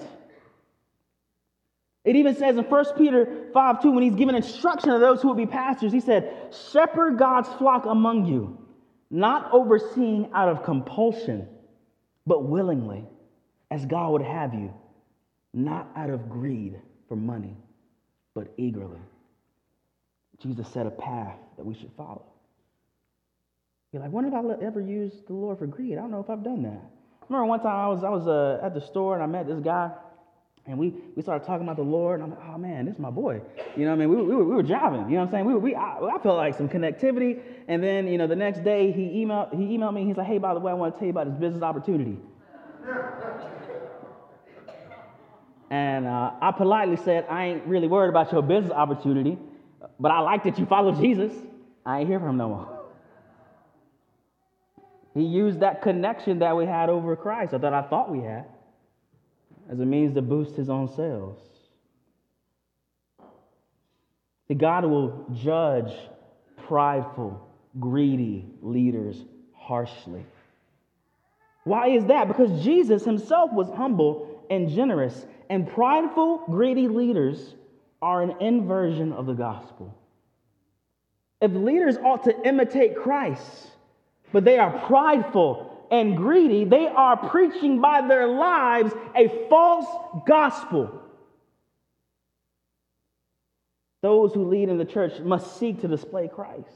It 2.03 2.15
even 2.15 2.35
says 2.35 2.57
in 2.57 2.65
1 2.65 2.85
Peter 2.97 3.47
5 3.53 3.81
2, 3.81 3.91
when 3.91 4.03
he's 4.03 4.15
giving 4.15 4.35
instruction 4.35 4.89
to 4.91 4.99
those 4.99 5.21
who 5.21 5.29
would 5.29 5.37
be 5.37 5.45
pastors, 5.45 5.93
he 5.93 5.99
said, 5.99 6.53
Shepherd 6.71 7.17
God's 7.17 7.47
flock 7.57 7.85
among 7.85 8.25
you, 8.25 8.57
not 9.09 9.53
overseeing 9.53 10.29
out 10.33 10.49
of 10.49 10.63
compulsion, 10.63 11.47
but 12.25 12.43
willingly, 12.43 13.05
as 13.69 13.85
God 13.85 14.11
would 14.11 14.21
have 14.23 14.53
you, 14.53 14.73
not 15.53 15.89
out 15.95 16.09
of 16.09 16.27
greed 16.27 16.79
for 17.07 17.15
money, 17.15 17.55
but 18.33 18.51
eagerly. 18.57 18.99
Jesus 20.41 20.67
set 20.69 20.85
a 20.85 20.91
path 20.91 21.37
that 21.57 21.65
we 21.65 21.73
should 21.75 21.91
follow. 21.95 22.25
You're 23.91 24.01
like, 24.01 24.11
when 24.11 24.23
have 24.23 24.33
I 24.33 24.65
ever 24.65 24.79
used 24.79 25.27
the 25.27 25.33
Lord 25.33 25.59
for 25.59 25.67
greed? 25.67 25.97
I 25.97 26.01
don't 26.01 26.11
know 26.11 26.21
if 26.21 26.29
I've 26.29 26.43
done 26.43 26.63
that. 26.63 26.81
I 27.21 27.25
remember 27.27 27.45
one 27.45 27.59
time 27.59 27.75
I 27.75 27.87
was, 27.87 28.03
I 28.03 28.09
was 28.09 28.27
uh, 28.27 28.65
at 28.65 28.73
the 28.73 28.81
store 28.81 29.15
and 29.15 29.23
I 29.23 29.25
met 29.25 29.47
this 29.47 29.59
guy, 29.59 29.91
and 30.65 30.77
we, 30.77 30.93
we 31.15 31.21
started 31.21 31.45
talking 31.45 31.63
about 31.63 31.75
the 31.75 31.83
Lord, 31.83 32.21
and 32.21 32.31
I'm 32.31 32.37
like, 32.37 32.49
oh 32.53 32.57
man, 32.57 32.85
this 32.85 32.95
is 32.95 32.99
my 32.99 33.09
boy. 33.09 33.41
You 33.75 33.83
know 33.83 33.91
what 33.91 34.03
I 34.03 34.05
mean? 34.05 34.09
We, 34.09 34.15
we, 34.15 34.35
were, 34.35 34.45
we 34.45 34.55
were 34.55 34.63
driving, 34.63 35.09
you 35.09 35.15
know 35.15 35.25
what 35.25 35.25
I'm 35.25 35.31
saying? 35.31 35.45
We, 35.45 35.55
we, 35.55 35.75
I, 35.75 35.99
I 35.99 36.19
felt 36.23 36.37
like 36.37 36.55
some 36.55 36.69
connectivity, 36.69 37.41
and 37.67 37.83
then, 37.83 38.07
you 38.07 38.17
know, 38.17 38.27
the 38.27 38.35
next 38.35 38.63
day 38.63 38.91
he 38.91 39.23
emailed, 39.25 39.53
he 39.53 39.77
emailed 39.77 39.93
me, 39.93 40.05
he's 40.05 40.17
like, 40.17 40.27
hey, 40.27 40.37
by 40.37 40.53
the 40.53 40.59
way, 40.59 40.71
I 40.71 40.75
want 40.75 40.93
to 40.93 40.99
tell 40.99 41.05
you 41.07 41.11
about 41.11 41.27
this 41.27 41.39
business 41.39 41.63
opportunity. 41.63 42.17
and 45.69 46.07
uh, 46.07 46.31
I 46.41 46.51
politely 46.51 46.97
said, 46.97 47.25
I 47.29 47.45
ain't 47.47 47.65
really 47.65 47.87
worried 47.87 48.09
about 48.09 48.31
your 48.31 48.41
business 48.41 48.71
opportunity. 48.71 49.37
But 50.01 50.11
I 50.11 50.19
like 50.21 50.43
that 50.45 50.57
you 50.57 50.65
follow 50.65 50.99
Jesus. 50.99 51.31
I 51.85 51.99
ain't 51.99 52.09
hear 52.09 52.19
from 52.19 52.29
him 52.29 52.37
no 52.37 52.49
more. 52.49 52.79
He 55.13 55.23
used 55.23 55.59
that 55.59 55.83
connection 55.83 56.39
that 56.39 56.57
we 56.57 56.65
had 56.65 56.89
over 56.89 57.15
Christ, 57.15 57.53
or 57.53 57.59
that 57.59 57.73
I 57.73 57.83
thought 57.83 58.11
we 58.11 58.21
had, 58.21 58.45
as 59.69 59.79
a 59.79 59.85
means 59.85 60.15
to 60.15 60.21
boost 60.23 60.55
his 60.55 60.69
own 60.69 60.87
sales. 60.95 61.37
The 64.47 64.55
God 64.55 64.85
will 64.85 65.27
judge 65.43 65.93
prideful, 66.67 67.47
greedy 67.79 68.45
leaders 68.61 69.23
harshly. 69.55 70.25
Why 71.63 71.89
is 71.89 72.05
that? 72.05 72.27
Because 72.27 72.63
Jesus 72.63 73.05
himself 73.05 73.53
was 73.53 73.69
humble 73.69 74.45
and 74.49 74.67
generous, 74.67 75.27
and 75.49 75.69
prideful, 75.69 76.43
greedy 76.49 76.87
leaders 76.87 77.53
are 78.01 78.21
an 78.21 78.35
inversion 78.41 79.13
of 79.13 79.25
the 79.25 79.33
gospel. 79.33 79.95
If 81.41 81.51
leaders 81.51 81.97
ought 81.97 82.23
to 82.25 82.47
imitate 82.47 82.95
Christ, 82.95 83.67
but 84.31 84.45
they 84.45 84.57
are 84.57 84.79
prideful 84.87 85.87
and 85.91 86.15
greedy, 86.15 86.63
they 86.63 86.87
are 86.87 87.17
preaching 87.29 87.81
by 87.81 88.07
their 88.07 88.27
lives 88.27 88.93
a 89.15 89.47
false 89.49 89.87
gospel. 90.25 91.01
Those 94.01 94.33
who 94.33 94.47
lead 94.47 94.69
in 94.69 94.77
the 94.77 94.85
church 94.85 95.19
must 95.19 95.57
seek 95.59 95.81
to 95.81 95.87
display 95.87 96.27
Christ. 96.27 96.69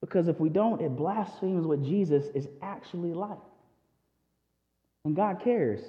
Because 0.00 0.28
if 0.28 0.40
we 0.40 0.48
don't, 0.48 0.80
it 0.80 0.96
blasphemes 0.96 1.66
what 1.66 1.82
Jesus 1.82 2.24
is 2.34 2.48
actually 2.62 3.12
like. 3.12 3.38
And 5.04 5.14
God 5.14 5.40
cares 5.42 5.80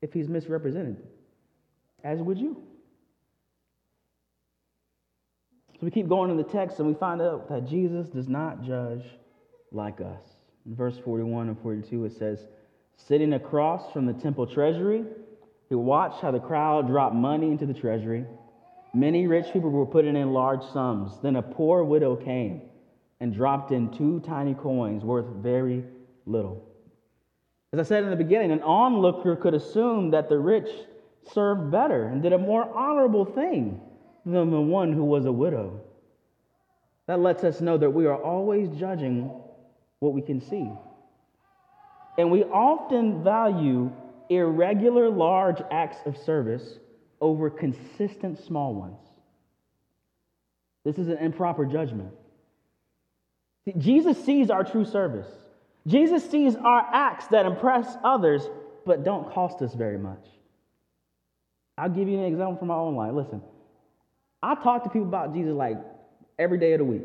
if 0.00 0.12
he's 0.12 0.28
misrepresented, 0.28 0.96
as 2.04 2.20
would 2.20 2.38
you. 2.38 2.62
So 5.78 5.84
we 5.84 5.92
keep 5.92 6.08
going 6.08 6.32
in 6.32 6.36
the 6.36 6.42
text 6.42 6.80
and 6.80 6.88
we 6.88 6.94
find 6.94 7.22
out 7.22 7.48
that 7.48 7.64
Jesus 7.68 8.08
does 8.08 8.26
not 8.26 8.64
judge 8.64 9.04
like 9.70 10.00
us. 10.00 10.22
In 10.66 10.74
verse 10.74 10.98
41 10.98 11.48
and 11.48 11.60
42, 11.60 12.04
it 12.04 12.18
says, 12.18 12.48
Sitting 12.96 13.34
across 13.34 13.92
from 13.92 14.04
the 14.04 14.12
temple 14.12 14.44
treasury, 14.44 15.04
he 15.68 15.76
watched 15.76 16.20
how 16.20 16.32
the 16.32 16.40
crowd 16.40 16.88
dropped 16.88 17.14
money 17.14 17.52
into 17.52 17.64
the 17.64 17.74
treasury. 17.74 18.24
Many 18.92 19.28
rich 19.28 19.52
people 19.52 19.70
were 19.70 19.86
putting 19.86 20.16
in 20.16 20.32
large 20.32 20.64
sums. 20.72 21.12
Then 21.22 21.36
a 21.36 21.42
poor 21.42 21.84
widow 21.84 22.16
came 22.16 22.62
and 23.20 23.32
dropped 23.32 23.70
in 23.70 23.90
two 23.90 24.18
tiny 24.26 24.54
coins 24.54 25.04
worth 25.04 25.26
very 25.26 25.84
little. 26.26 26.64
As 27.72 27.78
I 27.78 27.84
said 27.84 28.02
in 28.02 28.10
the 28.10 28.16
beginning, 28.16 28.50
an 28.50 28.62
onlooker 28.62 29.36
could 29.36 29.54
assume 29.54 30.10
that 30.10 30.28
the 30.28 30.38
rich 30.38 30.68
served 31.32 31.70
better 31.70 32.06
and 32.06 32.20
did 32.20 32.32
a 32.32 32.38
more 32.38 32.68
honorable 32.76 33.24
thing 33.24 33.80
than 34.24 34.50
the 34.50 34.60
one 34.60 34.92
who 34.92 35.04
was 35.04 35.24
a 35.24 35.32
widow. 35.32 35.80
That 37.06 37.20
lets 37.20 37.44
us 37.44 37.60
know 37.60 37.78
that 37.78 37.90
we 37.90 38.06
are 38.06 38.20
always 38.22 38.68
judging 38.78 39.30
what 40.00 40.12
we 40.12 40.22
can 40.22 40.40
see. 40.40 40.70
And 42.18 42.30
we 42.30 42.44
often 42.44 43.22
value 43.22 43.92
irregular 44.28 45.08
large 45.08 45.62
acts 45.70 45.98
of 46.04 46.16
service 46.16 46.78
over 47.20 47.48
consistent 47.50 48.44
small 48.44 48.74
ones. 48.74 49.00
This 50.84 50.98
is 50.98 51.08
an 51.08 51.18
improper 51.18 51.64
judgment. 51.64 52.12
Jesus 53.76 54.22
sees 54.24 54.50
our 54.50 54.64
true 54.64 54.84
service. 54.84 55.28
Jesus 55.86 56.28
sees 56.30 56.56
our 56.56 56.86
acts 56.92 57.26
that 57.28 57.46
impress 57.46 57.96
others 58.04 58.42
but 58.86 59.04
don't 59.04 59.32
cost 59.32 59.62
us 59.62 59.74
very 59.74 59.98
much. 59.98 60.24
I'll 61.76 61.90
give 61.90 62.08
you 62.08 62.18
an 62.18 62.24
example 62.24 62.56
from 62.56 62.68
my 62.68 62.74
own 62.74 62.96
life. 62.96 63.12
Listen, 63.12 63.42
I 64.42 64.54
talk 64.54 64.84
to 64.84 64.90
people 64.90 65.08
about 65.08 65.34
Jesus 65.34 65.52
like 65.52 65.78
every 66.38 66.58
day 66.58 66.72
of 66.72 66.78
the 66.78 66.84
week. 66.84 67.04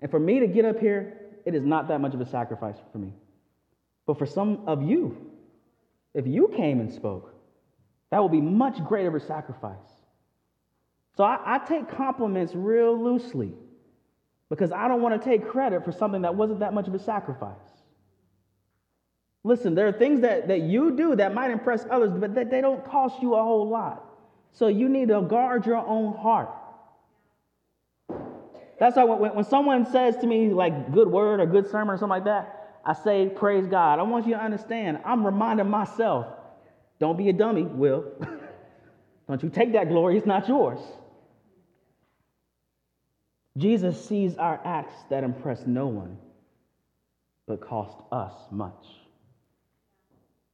And 0.00 0.10
for 0.10 0.18
me 0.18 0.40
to 0.40 0.46
get 0.46 0.64
up 0.64 0.78
here, 0.78 1.16
it 1.44 1.54
is 1.54 1.64
not 1.64 1.88
that 1.88 2.00
much 2.00 2.14
of 2.14 2.20
a 2.20 2.26
sacrifice 2.26 2.76
for 2.92 2.98
me. 2.98 3.12
But 4.06 4.18
for 4.18 4.26
some 4.26 4.62
of 4.66 4.82
you, 4.82 5.30
if 6.14 6.26
you 6.26 6.52
came 6.56 6.80
and 6.80 6.92
spoke, 6.92 7.34
that 8.10 8.22
would 8.22 8.32
be 8.32 8.40
much 8.40 8.82
greater 8.84 9.08
of 9.08 9.14
a 9.14 9.20
sacrifice. 9.20 9.76
So 11.16 11.24
I, 11.24 11.38
I 11.44 11.58
take 11.58 11.88
compliments 11.88 12.54
real 12.54 12.98
loosely 12.98 13.52
because 14.48 14.72
I 14.72 14.88
don't 14.88 15.02
want 15.02 15.20
to 15.20 15.28
take 15.28 15.46
credit 15.48 15.84
for 15.84 15.92
something 15.92 16.22
that 16.22 16.34
wasn't 16.34 16.60
that 16.60 16.74
much 16.74 16.88
of 16.88 16.94
a 16.94 16.98
sacrifice. 16.98 17.56
Listen, 19.44 19.74
there 19.74 19.86
are 19.86 19.92
things 19.92 20.20
that, 20.20 20.48
that 20.48 20.62
you 20.62 20.96
do 20.96 21.16
that 21.16 21.32
might 21.34 21.50
impress 21.50 21.86
others, 21.90 22.10
but 22.12 22.34
that 22.34 22.50
they 22.50 22.60
don't 22.60 22.84
cost 22.84 23.22
you 23.22 23.34
a 23.34 23.42
whole 23.42 23.68
lot. 23.68 24.04
So 24.52 24.68
you 24.68 24.88
need 24.88 25.08
to 25.08 25.22
guard 25.22 25.66
your 25.66 25.76
own 25.76 26.14
heart. 26.16 26.50
That's 28.78 28.96
why 28.96 29.04
when, 29.04 29.34
when 29.34 29.44
someone 29.44 29.86
says 29.90 30.16
to 30.18 30.26
me, 30.26 30.50
like, 30.50 30.92
good 30.92 31.08
word 31.08 31.40
or 31.40 31.46
good 31.46 31.70
sermon 31.70 31.94
or 31.94 31.98
something 31.98 32.08
like 32.08 32.24
that, 32.24 32.78
I 32.84 32.94
say, 32.94 33.28
praise 33.28 33.66
God. 33.66 33.98
I 33.98 34.02
want 34.02 34.26
you 34.26 34.34
to 34.34 34.42
understand, 34.42 34.98
I'm 35.04 35.24
reminding 35.24 35.68
myself, 35.68 36.26
don't 36.98 37.16
be 37.16 37.28
a 37.28 37.32
dummy, 37.32 37.62
Will. 37.62 38.04
don't 39.28 39.42
you 39.42 39.50
take 39.50 39.72
that 39.72 39.88
glory, 39.88 40.16
it's 40.16 40.26
not 40.26 40.48
yours. 40.48 40.80
Jesus 43.58 44.02
sees 44.08 44.36
our 44.36 44.60
acts 44.64 44.94
that 45.10 45.24
impress 45.24 45.66
no 45.66 45.88
one, 45.88 46.16
but 47.46 47.60
cost 47.60 47.98
us 48.10 48.32
much. 48.50 48.86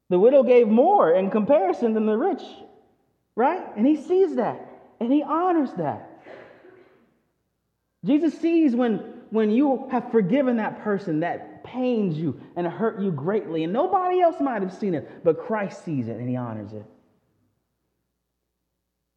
The 0.09 0.19
widow 0.19 0.43
gave 0.43 0.67
more 0.67 1.12
in 1.12 1.31
comparison 1.31 1.95
than 1.95 2.07
the 2.07 2.17
rich, 2.17 2.43
right? 3.37 3.62
And 3.76 3.87
he 3.87 3.97
sees 3.97 4.37
that 4.37 4.61
and 4.99 5.12
he 5.12 5.23
honors 5.23 5.71
that. 5.75 6.11
Jesus 8.05 8.38
sees 8.40 8.75
when, 8.75 8.99
when 9.31 9.50
you 9.50 9.88
have 9.90 10.11
forgiven 10.11 10.57
that 10.57 10.83
person 10.83 11.21
that 11.21 11.64
pains 11.64 12.16
you 12.16 12.40
and 12.57 12.66
hurt 12.66 13.00
you 13.00 13.11
greatly, 13.11 13.64
and 13.64 13.73
nobody 13.73 14.21
else 14.21 14.37
might 14.40 14.62
have 14.62 14.73
seen 14.73 14.95
it, 14.95 15.25
but 15.25 15.38
Christ 15.38 15.85
sees 15.85 16.09
it 16.09 16.16
and 16.16 16.28
he 16.28 16.37
honors 16.37 16.73
it. 16.73 16.85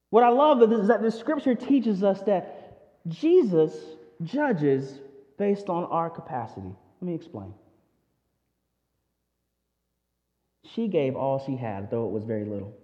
What 0.09 0.23
I 0.23 0.29
love 0.29 0.61
is 0.63 0.87
that 0.87 1.03
the 1.03 1.11
scripture 1.11 1.53
teaches 1.53 2.03
us 2.03 2.21
that 2.21 3.05
Jesus 3.07 3.73
judges 4.23 4.99
based 5.37 5.69
on 5.69 5.85
our 5.85 6.09
capacity. 6.09 6.73
Let 6.99 7.07
me 7.07 7.13
explain. 7.13 7.53
She 10.73 10.87
gave 10.87 11.15
all 11.15 11.43
she 11.45 11.55
had, 11.55 11.89
though 11.91 12.07
it 12.07 12.11
was 12.11 12.23
very 12.23 12.45
little. 12.45 12.75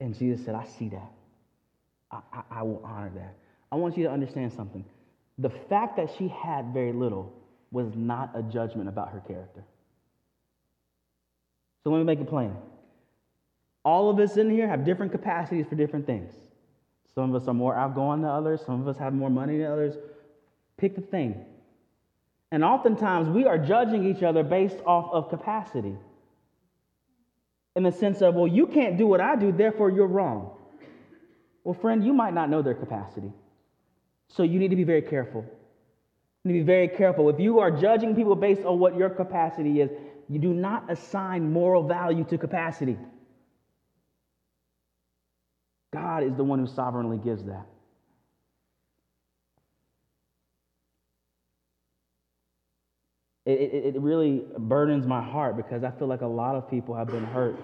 And 0.00 0.16
Jesus 0.16 0.44
said, 0.44 0.54
I 0.54 0.64
see 0.64 0.88
that. 0.90 1.12
I, 2.10 2.20
I, 2.32 2.42
I, 2.50 2.62
will 2.62 2.80
honor 2.84 3.10
that. 3.14 3.34
I 3.70 3.76
want 3.76 3.96
you 3.96 4.04
to 4.04 4.10
understand 4.10 4.52
something. 4.52 4.84
The 5.38 5.50
fact 5.50 5.96
that 5.96 6.10
she 6.16 6.28
had 6.28 6.72
very 6.72 6.92
little 6.92 7.32
was 7.70 7.88
not 7.94 8.30
a 8.34 8.42
judgment 8.42 8.88
about 8.88 9.10
her 9.10 9.20
character. 9.20 9.62
So 11.84 11.90
let 11.90 11.98
me 11.98 12.04
make 12.04 12.20
it 12.20 12.28
plain. 12.28 12.54
All 13.84 14.10
of 14.10 14.18
us 14.18 14.36
in 14.36 14.50
here 14.50 14.68
have 14.68 14.84
different 14.84 15.12
capacities 15.12 15.66
for 15.68 15.74
different 15.74 16.06
things. 16.06 16.32
Some 17.14 17.34
of 17.34 17.42
us 17.42 17.48
are 17.48 17.54
more 17.54 17.74
outgoing 17.74 18.22
than 18.22 18.30
others, 18.30 18.60
some 18.64 18.80
of 18.80 18.88
us 18.88 18.98
have 18.98 19.12
more 19.12 19.30
money 19.30 19.58
than 19.58 19.66
others. 19.66 19.94
Pick 20.76 20.94
the 20.94 21.02
thing. 21.02 21.44
And 22.50 22.64
oftentimes 22.64 23.28
we 23.28 23.44
are 23.44 23.58
judging 23.58 24.04
each 24.04 24.22
other 24.22 24.42
based 24.42 24.78
off 24.86 25.10
of 25.12 25.28
capacity 25.28 25.96
in 27.78 27.84
the 27.84 27.92
sense 27.92 28.22
of, 28.22 28.34
well, 28.34 28.48
you 28.48 28.66
can't 28.66 28.98
do 28.98 29.06
what 29.06 29.20
I 29.20 29.36
do, 29.36 29.52
therefore 29.52 29.88
you're 29.88 30.08
wrong. 30.08 30.50
Well, 31.62 31.74
friend, 31.74 32.04
you 32.04 32.12
might 32.12 32.34
not 32.34 32.50
know 32.50 32.60
their 32.60 32.74
capacity. 32.74 33.32
So 34.30 34.42
you 34.42 34.58
need 34.58 34.70
to 34.70 34.76
be 34.76 34.82
very 34.82 35.00
careful. 35.00 35.44
You 36.42 36.50
need 36.50 36.58
to 36.58 36.64
be 36.64 36.66
very 36.66 36.88
careful. 36.88 37.28
If 37.28 37.38
you 37.38 37.60
are 37.60 37.70
judging 37.70 38.16
people 38.16 38.34
based 38.34 38.62
on 38.62 38.80
what 38.80 38.96
your 38.96 39.08
capacity 39.08 39.80
is, 39.80 39.90
you 40.28 40.40
do 40.40 40.52
not 40.52 40.90
assign 40.90 41.52
moral 41.52 41.86
value 41.86 42.24
to 42.24 42.36
capacity. 42.36 42.98
God 45.92 46.24
is 46.24 46.34
the 46.34 46.42
one 46.42 46.58
who 46.58 46.66
sovereignly 46.66 47.18
gives 47.18 47.44
that. 47.44 47.64
It, 53.48 53.60
it, 53.60 53.96
it 53.96 54.00
really 54.02 54.44
burdens 54.58 55.06
my 55.06 55.22
heart 55.22 55.56
because 55.56 55.82
I 55.82 55.90
feel 55.90 56.06
like 56.06 56.20
a 56.20 56.26
lot 56.26 56.54
of 56.54 56.68
people 56.68 56.94
have 56.94 57.06
been 57.06 57.24
hurt 57.24 57.58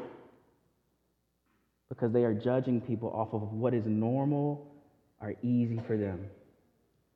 because 1.91 2.11
they 2.11 2.25
are 2.25 2.33
judging 2.33 2.81
people 2.81 3.11
off 3.11 3.35
of 3.35 3.53
what 3.53 3.75
is 3.75 3.85
normal 3.85 4.67
or 5.21 5.35
easy 5.43 5.79
for 5.87 5.99
them. 5.99 6.27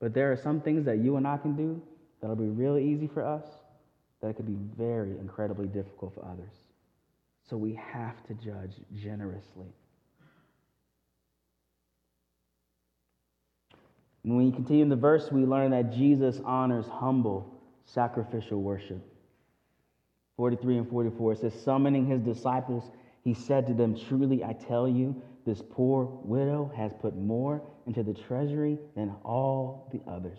But 0.00 0.12
there 0.12 0.30
are 0.30 0.36
some 0.36 0.60
things 0.60 0.84
that 0.84 0.98
you 0.98 1.16
and 1.16 1.26
I 1.26 1.38
can 1.38 1.56
do 1.56 1.80
that'll 2.20 2.36
be 2.36 2.50
really 2.50 2.84
easy 2.84 3.06
for 3.06 3.24
us 3.24 3.46
that 4.20 4.36
could 4.36 4.46
be 4.46 4.58
very 4.76 5.12
incredibly 5.12 5.68
difficult 5.68 6.14
for 6.14 6.26
others. 6.26 6.52
So 7.48 7.56
we 7.56 7.72
have 7.74 8.22
to 8.26 8.34
judge 8.34 8.72
generously. 8.94 9.72
When 14.24 14.36
we 14.36 14.52
continue 14.52 14.82
in 14.82 14.90
the 14.90 14.96
verse, 14.96 15.32
we 15.32 15.46
learn 15.46 15.70
that 15.70 15.94
Jesus 15.94 16.38
honors 16.44 16.86
humble 16.86 17.57
sacrificial 17.94 18.62
worship. 18.62 19.02
43 20.36 20.78
and 20.78 20.88
44 20.88 21.32
it 21.32 21.38
says, 21.40 21.62
Summoning 21.62 22.06
his 22.06 22.20
disciples, 22.20 22.90
he 23.24 23.34
said 23.34 23.66
to 23.66 23.74
them, 23.74 23.98
Truly 24.08 24.44
I 24.44 24.52
tell 24.52 24.88
you, 24.88 25.20
this 25.44 25.62
poor 25.70 26.04
widow 26.22 26.70
has 26.76 26.92
put 27.00 27.16
more 27.16 27.62
into 27.86 28.02
the 28.02 28.14
treasury 28.14 28.78
than 28.94 29.14
all 29.24 29.88
the 29.92 30.00
others. 30.10 30.38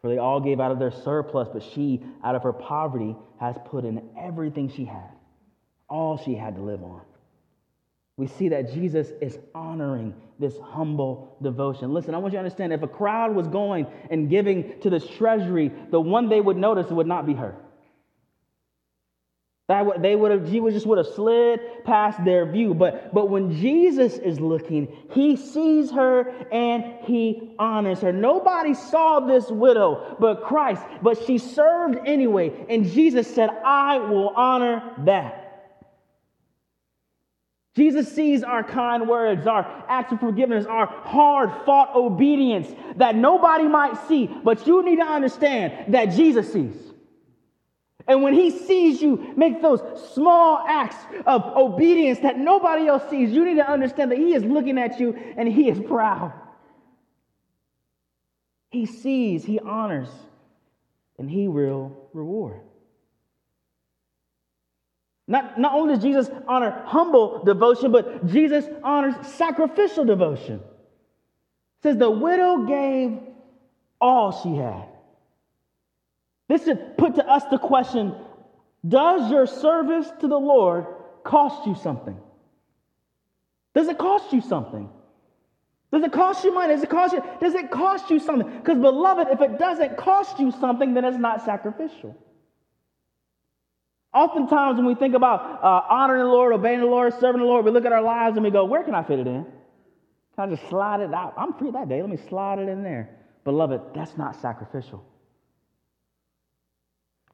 For 0.00 0.08
they 0.08 0.18
all 0.18 0.40
gave 0.40 0.60
out 0.60 0.70
of 0.70 0.78
their 0.78 0.90
surplus, 0.90 1.48
but 1.52 1.62
she, 1.62 2.02
out 2.24 2.34
of 2.34 2.42
her 2.42 2.52
poverty, 2.52 3.16
has 3.40 3.56
put 3.66 3.84
in 3.84 4.08
everything 4.18 4.70
she 4.70 4.84
had, 4.84 5.10
all 5.88 6.16
she 6.16 6.34
had 6.34 6.56
to 6.56 6.62
live 6.62 6.82
on 6.82 7.02
we 8.18 8.26
see 8.26 8.48
that 8.48 8.74
Jesus 8.74 9.12
is 9.20 9.38
honoring 9.54 10.12
this 10.40 10.58
humble 10.60 11.36
devotion. 11.40 11.94
Listen, 11.94 12.16
I 12.16 12.18
want 12.18 12.32
you 12.32 12.38
to 12.38 12.44
understand 12.44 12.72
if 12.72 12.82
a 12.82 12.88
crowd 12.88 13.34
was 13.34 13.46
going 13.46 13.86
and 14.10 14.28
giving 14.28 14.80
to 14.80 14.90
this 14.90 15.06
treasury, 15.06 15.70
the 15.90 16.00
one 16.00 16.28
they 16.28 16.40
would 16.40 16.56
notice 16.56 16.90
would 16.90 17.06
not 17.06 17.26
be 17.26 17.34
her. 17.34 17.54
That 19.68 20.02
they 20.02 20.16
would 20.16 20.32
have, 20.32 20.50
Jesus 20.50 20.72
just 20.74 20.86
would 20.86 20.98
have 20.98 21.14
slid 21.14 21.60
past 21.84 22.24
their 22.24 22.50
view. 22.50 22.74
But, 22.74 23.14
but 23.14 23.30
when 23.30 23.52
Jesus 23.52 24.14
is 24.14 24.40
looking, 24.40 24.88
he 25.12 25.36
sees 25.36 25.92
her 25.92 26.28
and 26.50 27.04
he 27.04 27.54
honors 27.58 28.00
her. 28.00 28.12
Nobody 28.12 28.74
saw 28.74 29.20
this 29.20 29.48
widow 29.48 30.16
but 30.18 30.42
Christ, 30.42 30.82
but 31.02 31.22
she 31.24 31.38
served 31.38 31.98
anyway. 32.04 32.66
And 32.68 32.84
Jesus 32.84 33.32
said, 33.32 33.50
I 33.64 33.98
will 33.98 34.30
honor 34.30 34.94
that. 35.04 35.47
Jesus 37.78 38.12
sees 38.12 38.42
our 38.42 38.64
kind 38.64 39.08
words, 39.08 39.46
our 39.46 39.64
acts 39.88 40.12
of 40.12 40.18
forgiveness, 40.18 40.66
our 40.66 40.86
hard 40.86 41.50
fought 41.64 41.94
obedience 41.94 42.68
that 42.96 43.14
nobody 43.14 43.68
might 43.68 43.96
see, 44.08 44.26
but 44.26 44.66
you 44.66 44.82
need 44.82 44.96
to 44.96 45.06
understand 45.06 45.94
that 45.94 46.06
Jesus 46.06 46.52
sees. 46.52 46.74
And 48.08 48.22
when 48.24 48.34
he 48.34 48.50
sees 48.50 49.00
you 49.00 49.32
make 49.36 49.62
those 49.62 49.80
small 50.12 50.64
acts 50.66 50.96
of 51.24 51.44
obedience 51.56 52.18
that 52.20 52.36
nobody 52.36 52.88
else 52.88 53.08
sees, 53.10 53.30
you 53.30 53.44
need 53.44 53.58
to 53.58 53.70
understand 53.70 54.10
that 54.10 54.18
he 54.18 54.34
is 54.34 54.42
looking 54.42 54.76
at 54.76 54.98
you 54.98 55.16
and 55.36 55.48
he 55.48 55.68
is 55.68 55.78
proud. 55.78 56.32
He 58.70 58.86
sees, 58.86 59.44
he 59.44 59.60
honors, 59.60 60.08
and 61.16 61.30
he 61.30 61.46
will 61.46 62.08
reward. 62.12 62.60
Not, 65.28 65.60
not 65.60 65.74
only 65.74 65.94
does 65.94 66.02
Jesus 66.02 66.30
honor 66.48 66.82
humble 66.86 67.44
devotion, 67.44 67.92
but 67.92 68.26
Jesus 68.26 68.64
honors 68.82 69.14
sacrificial 69.26 70.06
devotion. 70.06 70.54
It 70.56 71.82
says 71.82 71.96
the 71.98 72.10
widow 72.10 72.64
gave 72.64 73.20
all 74.00 74.32
she 74.42 74.56
had. 74.56 74.88
This 76.48 76.64
should 76.64 76.96
put 76.96 77.16
to 77.16 77.28
us 77.28 77.44
the 77.50 77.58
question 77.58 78.14
Does 78.86 79.30
your 79.30 79.46
service 79.46 80.10
to 80.20 80.28
the 80.28 80.38
Lord 80.38 80.86
cost 81.24 81.66
you 81.66 81.74
something? 81.74 82.16
Does 83.74 83.88
it 83.88 83.98
cost 83.98 84.32
you 84.32 84.40
something? 84.40 84.88
Does 85.92 86.02
it 86.04 86.12
cost 86.12 86.42
you 86.42 86.54
money? 86.54 86.74
Does 86.74 86.82
it 86.82 86.90
cost 86.90 87.12
you? 87.12 87.22
Does 87.38 87.54
it 87.54 87.70
cost 87.70 88.08
you 88.10 88.18
something? 88.18 88.50
Because, 88.50 88.78
beloved, 88.78 89.28
if 89.30 89.42
it 89.42 89.58
doesn't 89.58 89.98
cost 89.98 90.38
you 90.38 90.52
something, 90.52 90.94
then 90.94 91.04
it's 91.04 91.18
not 91.18 91.44
sacrificial. 91.44 92.16
Oftentimes, 94.14 94.76
when 94.76 94.86
we 94.86 94.94
think 94.94 95.14
about 95.14 95.62
uh, 95.62 95.82
honoring 95.90 96.22
the 96.22 96.28
Lord, 96.28 96.52
obeying 96.52 96.80
the 96.80 96.86
Lord, 96.86 97.12
serving 97.20 97.40
the 97.40 97.46
Lord, 97.46 97.64
we 97.64 97.70
look 97.70 97.84
at 97.84 97.92
our 97.92 98.02
lives 98.02 98.36
and 98.36 98.44
we 98.44 98.50
go, 98.50 98.64
Where 98.64 98.82
can 98.82 98.94
I 98.94 99.02
fit 99.02 99.18
it 99.18 99.26
in? 99.26 99.44
Can 100.34 100.48
I 100.48 100.54
just 100.54 100.68
slide 100.68 101.00
it 101.00 101.12
out? 101.12 101.34
I'm 101.36 101.52
free 101.54 101.70
that 101.72 101.88
day. 101.88 102.00
Let 102.00 102.10
me 102.10 102.18
slide 102.28 102.58
it 102.58 102.68
in 102.68 102.82
there. 102.82 103.10
Beloved, 103.44 103.80
that's 103.94 104.16
not 104.16 104.40
sacrificial. 104.40 105.04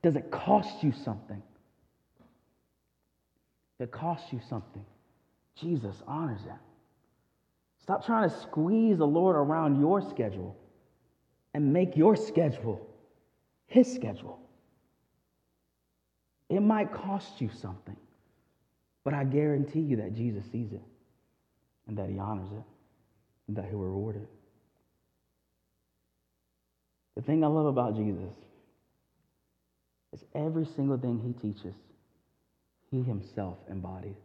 Does 0.02 0.16
it 0.16 0.30
cost 0.30 0.82
you 0.82 0.92
something? 0.92 1.42
It 3.78 3.90
costs 3.90 4.32
you 4.32 4.40
something, 4.48 4.84
Jesus 5.60 5.96
honors 6.06 6.40
that. 6.46 6.60
Stop 7.82 8.06
trying 8.06 8.28
to 8.28 8.36
squeeze 8.40 8.98
the 8.98 9.06
Lord 9.06 9.36
around 9.36 9.80
your 9.80 10.00
schedule 10.00 10.56
and 11.52 11.72
make 11.72 11.96
your 11.96 12.16
schedule 12.16 12.86
his 13.66 13.92
schedule. 13.92 14.43
It 16.48 16.60
might 16.60 16.92
cost 16.92 17.40
you 17.40 17.50
something, 17.60 17.96
but 19.02 19.14
I 19.14 19.24
guarantee 19.24 19.80
you 19.80 19.96
that 19.96 20.14
Jesus 20.14 20.44
sees 20.52 20.72
it 20.72 20.82
and 21.86 21.96
that 21.98 22.08
he 22.08 22.18
honors 22.18 22.50
it 22.52 22.64
and 23.48 23.56
that 23.56 23.66
he'll 23.66 23.78
reward 23.78 24.16
it. 24.16 24.28
The 27.16 27.22
thing 27.22 27.44
I 27.44 27.46
love 27.46 27.66
about 27.66 27.96
Jesus 27.96 28.34
is 30.12 30.24
every 30.34 30.66
single 30.76 30.98
thing 30.98 31.20
he 31.20 31.48
teaches, 31.48 31.74
he 32.90 33.02
himself 33.02 33.58
embodied. 33.70 34.16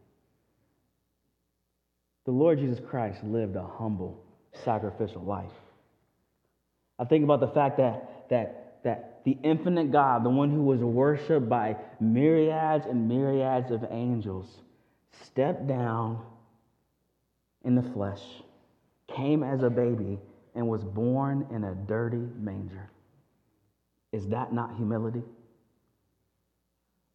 The 2.25 2.31
Lord 2.31 2.59
Jesus 2.59 2.79
Christ 2.89 3.23
lived 3.23 3.55
a 3.55 3.63
humble, 3.63 4.23
sacrificial 4.63 5.23
life. 5.23 5.51
I 6.99 7.05
think 7.05 7.23
about 7.23 7.39
the 7.39 7.47
fact 7.47 7.77
that, 7.77 8.25
that, 8.29 8.79
that 8.83 9.18
the 9.25 9.37
infinite 9.43 9.91
God, 9.91 10.23
the 10.23 10.29
one 10.29 10.49
who 10.49 10.63
was 10.63 10.79
worshiped 10.79 11.49
by 11.49 11.75
myriads 11.99 12.85
and 12.85 13.07
myriads 13.07 13.71
of 13.71 13.85
angels, 13.89 14.61
stepped 15.23 15.67
down 15.67 16.23
in 17.63 17.75
the 17.75 17.83
flesh, 17.83 18.21
came 19.13 19.43
as 19.43 19.63
a 19.63 19.69
baby, 19.69 20.19
and 20.55 20.67
was 20.67 20.83
born 20.83 21.47
in 21.51 21.63
a 21.63 21.75
dirty 21.75 22.25
manger. 22.39 22.89
Is 24.11 24.27
that 24.27 24.53
not 24.53 24.75
humility? 24.75 25.21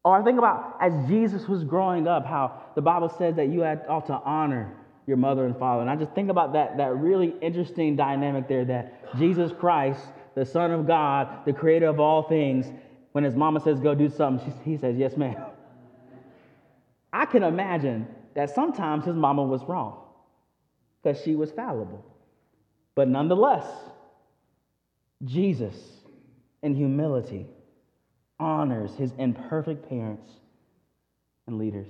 Or 0.03 0.19
I 0.19 0.23
think 0.23 0.37
about 0.37 0.77
as 0.79 0.93
Jesus 1.07 1.47
was 1.47 1.63
growing 1.63 2.07
up, 2.07 2.25
how 2.25 2.61
the 2.75 2.81
Bible 2.81 3.09
says 3.09 3.35
that 3.35 3.49
you 3.49 3.61
had, 3.61 3.83
ought 3.89 4.05
to 4.07 4.13
honor 4.13 4.71
your 5.07 5.17
mother 5.17 5.45
and 5.45 5.57
father. 5.57 5.81
And 5.81 5.89
I 5.89 5.95
just 5.95 6.13
think 6.13 6.29
about 6.29 6.53
that, 6.53 6.77
that 6.77 6.95
really 6.95 7.33
interesting 7.41 7.95
dynamic 7.95 8.47
there 8.47 8.65
that 8.65 9.17
Jesus 9.17 9.51
Christ, 9.59 10.01
the 10.35 10.45
Son 10.45 10.71
of 10.71 10.85
God, 10.85 11.45
the 11.45 11.53
creator 11.53 11.87
of 11.87 11.99
all 11.99 12.23
things, 12.23 12.71
when 13.13 13.23
his 13.23 13.35
mama 13.35 13.59
says, 13.61 13.79
go 13.79 13.95
do 13.95 14.09
something, 14.09 14.53
she, 14.63 14.71
he 14.71 14.77
says, 14.77 14.97
yes, 14.97 15.15
ma'am. 15.17 15.37
I 17.13 17.25
can 17.25 17.43
imagine 17.43 18.07
that 18.35 18.53
sometimes 18.53 19.05
his 19.05 19.15
mama 19.15 19.43
was 19.43 19.63
wrong 19.63 20.01
because 21.01 21.21
she 21.23 21.35
was 21.35 21.51
fallible. 21.51 22.05
But 22.93 23.07
nonetheless, 23.07 23.65
Jesus, 25.23 25.75
in 26.61 26.75
humility, 26.75 27.47
honors 28.39 28.93
his 28.95 29.13
imperfect 29.17 29.87
parents 29.87 30.29
and 31.47 31.57
leaders. 31.57 31.87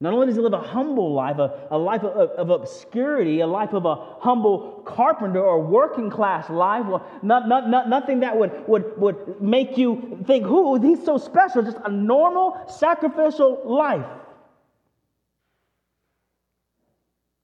Not 0.00 0.12
only 0.12 0.26
does 0.26 0.36
he 0.36 0.42
live 0.42 0.52
a 0.52 0.60
humble 0.60 1.14
life, 1.14 1.38
a, 1.38 1.68
a 1.70 1.78
life 1.78 2.04
of, 2.04 2.30
of, 2.30 2.50
obscurity, 2.50 3.40
a 3.40 3.46
life 3.46 3.72
of 3.72 3.86
a 3.86 3.94
humble 4.20 4.82
carpenter 4.84 5.42
or 5.42 5.62
working 5.62 6.10
class 6.10 6.50
life, 6.50 6.84
not, 7.22 7.48
not, 7.48 7.70
not, 7.70 7.88
nothing 7.88 8.20
that 8.20 8.36
would, 8.36 8.68
would, 8.68 8.98
would 8.98 9.40
make 9.40 9.78
you 9.78 10.22
think, 10.26 10.44
who, 10.44 10.78
he's 10.82 11.02
so 11.02 11.16
special, 11.16 11.62
just 11.62 11.78
a 11.82 11.90
normal 11.90 12.60
sacrificial 12.68 13.62
life. 13.64 14.04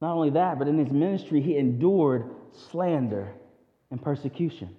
Not 0.03 0.15
only 0.15 0.31
that, 0.31 0.59
but 0.59 0.69
in 0.69 0.77
his 0.77 0.91
ministry, 0.91 1.41
he 1.41 1.57
endured 1.57 2.35
slander 2.71 3.33
and 3.91 4.03
persecution. 4.03 4.77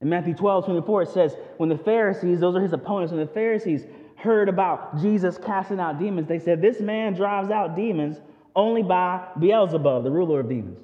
In 0.00 0.08
Matthew 0.08 0.34
12, 0.34 0.64
24, 0.64 1.02
it 1.02 1.08
says, 1.10 1.36
when 1.58 1.68
the 1.68 1.78
Pharisees, 1.78 2.40
those 2.40 2.56
are 2.56 2.60
his 2.60 2.72
opponents, 2.72 3.12
when 3.12 3.20
the 3.20 3.32
Pharisees 3.32 3.84
heard 4.18 4.48
about 4.48 5.00
Jesus 5.00 5.38
casting 5.38 5.80
out 5.80 5.98
demons, 5.98 6.28
they 6.28 6.38
said, 6.38 6.60
This 6.60 6.80
man 6.80 7.14
drives 7.14 7.50
out 7.50 7.76
demons 7.76 8.18
only 8.54 8.82
by 8.82 9.26
Beelzebub, 9.38 10.04
the 10.04 10.10
ruler 10.10 10.40
of 10.40 10.48
demons. 10.48 10.78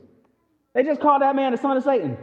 They 0.75 0.83
just 0.83 1.01
called 1.01 1.23
that 1.23 1.37
man 1.37 1.53
the 1.53 1.59
son 1.59 1.77
of 1.77 1.85
Satan. 1.85 2.16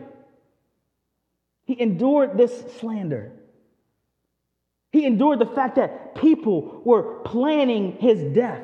He 1.65 1.79
endured 1.79 2.37
this 2.37 2.63
slander. 2.79 3.31
He 4.91 5.05
endured 5.05 5.39
the 5.39 5.45
fact 5.45 5.75
that 5.75 6.15
people 6.15 6.81
were 6.83 7.19
planning 7.21 7.97
his 7.99 8.21
death. 8.35 8.61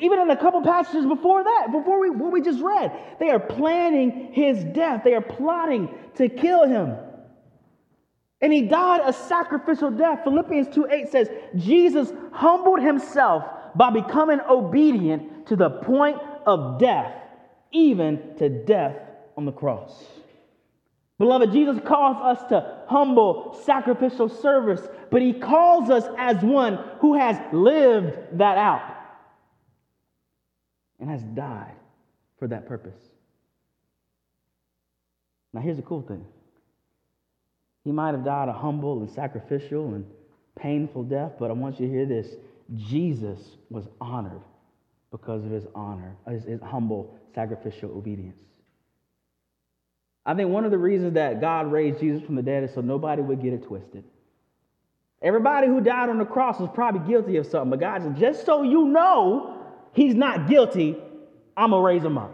Even 0.00 0.20
in 0.20 0.30
a 0.30 0.36
couple 0.36 0.62
passages 0.62 1.04
before 1.04 1.42
that, 1.42 1.68
before 1.72 2.00
we, 2.00 2.10
what 2.10 2.32
we 2.32 2.40
just 2.40 2.60
read, 2.60 2.92
they 3.18 3.30
are 3.30 3.40
planning 3.40 4.32
his 4.32 4.62
death. 4.64 5.02
They 5.02 5.14
are 5.14 5.20
plotting 5.20 5.92
to 6.16 6.28
kill 6.28 6.66
him. 6.66 6.96
And 8.40 8.52
he 8.52 8.62
died 8.62 9.02
a 9.04 9.12
sacrificial 9.12 9.90
death. 9.90 10.24
Philippians 10.24 10.74
2 10.74 10.86
8 10.90 11.08
says, 11.08 11.28
Jesus 11.56 12.12
humbled 12.32 12.80
himself 12.80 13.44
by 13.74 13.90
becoming 13.90 14.40
obedient 14.48 15.46
to 15.46 15.56
the 15.56 15.70
point 15.70 16.18
of 16.46 16.78
death, 16.78 17.14
even 17.70 18.34
to 18.38 18.48
death 18.48 18.96
on 19.36 19.44
the 19.44 19.52
cross. 19.52 20.04
Beloved, 21.18 21.52
Jesus 21.52 21.78
calls 21.84 22.16
us 22.16 22.48
to 22.48 22.78
humble 22.88 23.60
sacrificial 23.64 24.30
service, 24.30 24.80
but 25.10 25.20
he 25.20 25.34
calls 25.34 25.90
us 25.90 26.04
as 26.16 26.42
one 26.42 26.78
who 27.00 27.14
has 27.14 27.36
lived 27.52 28.38
that 28.38 28.56
out 28.56 28.96
and 30.98 31.10
has 31.10 31.22
died 31.22 31.74
for 32.38 32.48
that 32.48 32.66
purpose. 32.66 32.98
Now, 35.52 35.60
here's 35.60 35.76
the 35.76 35.82
cool 35.82 36.00
thing 36.00 36.24
he 37.84 37.92
might 37.92 38.12
have 38.12 38.24
died 38.24 38.48
a 38.48 38.52
humble 38.52 39.00
and 39.00 39.10
sacrificial 39.10 39.94
and 39.94 40.04
painful 40.56 41.04
death, 41.04 41.32
but 41.38 41.50
I 41.50 41.54
want 41.54 41.80
you 41.80 41.86
to 41.86 41.92
hear 41.92 42.06
this 42.06 42.34
Jesus 42.76 43.40
was 43.70 43.88
honored 44.00 44.42
because 45.10 45.44
of 45.44 45.50
his 45.50 45.64
honor, 45.74 46.16
his, 46.28 46.44
his 46.44 46.60
humble, 46.60 47.16
sacrificial 47.34 47.90
obedience. 47.90 48.38
I 50.24 50.34
think 50.34 50.50
one 50.50 50.64
of 50.64 50.70
the 50.70 50.78
reasons 50.78 51.14
that 51.14 51.40
God 51.40 51.72
raised 51.72 52.00
Jesus 52.00 52.22
from 52.22 52.36
the 52.36 52.42
dead 52.42 52.62
is 52.62 52.74
so 52.74 52.80
nobody 52.80 53.22
would 53.22 53.42
get 53.42 53.52
it 53.52 53.64
twisted. 53.64 54.04
Everybody 55.22 55.66
who 55.66 55.80
died 55.80 56.08
on 56.08 56.18
the 56.18 56.24
cross 56.24 56.60
was 56.60 56.70
probably 56.72 57.06
guilty 57.08 57.36
of 57.36 57.46
something, 57.46 57.70
but 57.70 57.80
God 57.80 58.02
said, 58.02 58.16
just 58.16 58.46
so 58.46 58.62
you 58.62 58.86
know 58.86 59.58
he's 59.92 60.14
not 60.14 60.48
guilty, 60.48 60.96
I'm 61.56 61.70
going 61.70 61.82
to 61.82 61.86
raise 61.86 62.04
him 62.04 62.16
up. 62.16 62.32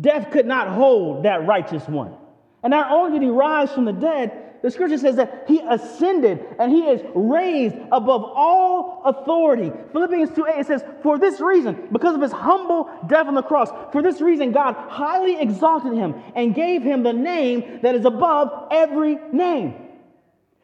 Death 0.00 0.30
could 0.30 0.46
not 0.46 0.68
hold 0.68 1.24
that 1.24 1.46
righteous 1.46 1.86
one. 1.88 2.14
And 2.62 2.70
not 2.70 2.90
only 2.90 3.18
did 3.18 3.24
he 3.24 3.30
rise 3.30 3.72
from 3.72 3.84
the 3.84 3.92
dead, 3.92 4.52
the 4.62 4.70
scripture 4.70 4.98
says 4.98 5.16
that 5.16 5.44
he 5.48 5.60
ascended 5.68 6.46
and 6.60 6.70
he 6.70 6.82
is 6.82 7.02
raised 7.16 7.74
above 7.90 8.22
all 8.22 9.02
authority. 9.04 9.72
Philippians 9.90 10.30
2 10.36 10.46
8 10.46 10.66
says, 10.66 10.84
For 11.02 11.18
this 11.18 11.40
reason, 11.40 11.88
because 11.90 12.14
of 12.14 12.22
his 12.22 12.30
humble 12.30 12.88
death 13.08 13.26
on 13.26 13.34
the 13.34 13.42
cross, 13.42 13.70
for 13.90 14.02
this 14.02 14.20
reason, 14.20 14.52
God 14.52 14.74
highly 14.74 15.40
exalted 15.40 15.94
him 15.94 16.14
and 16.36 16.54
gave 16.54 16.82
him 16.82 17.02
the 17.02 17.12
name 17.12 17.80
that 17.82 17.96
is 17.96 18.04
above 18.04 18.68
every 18.70 19.18
name. 19.32 19.74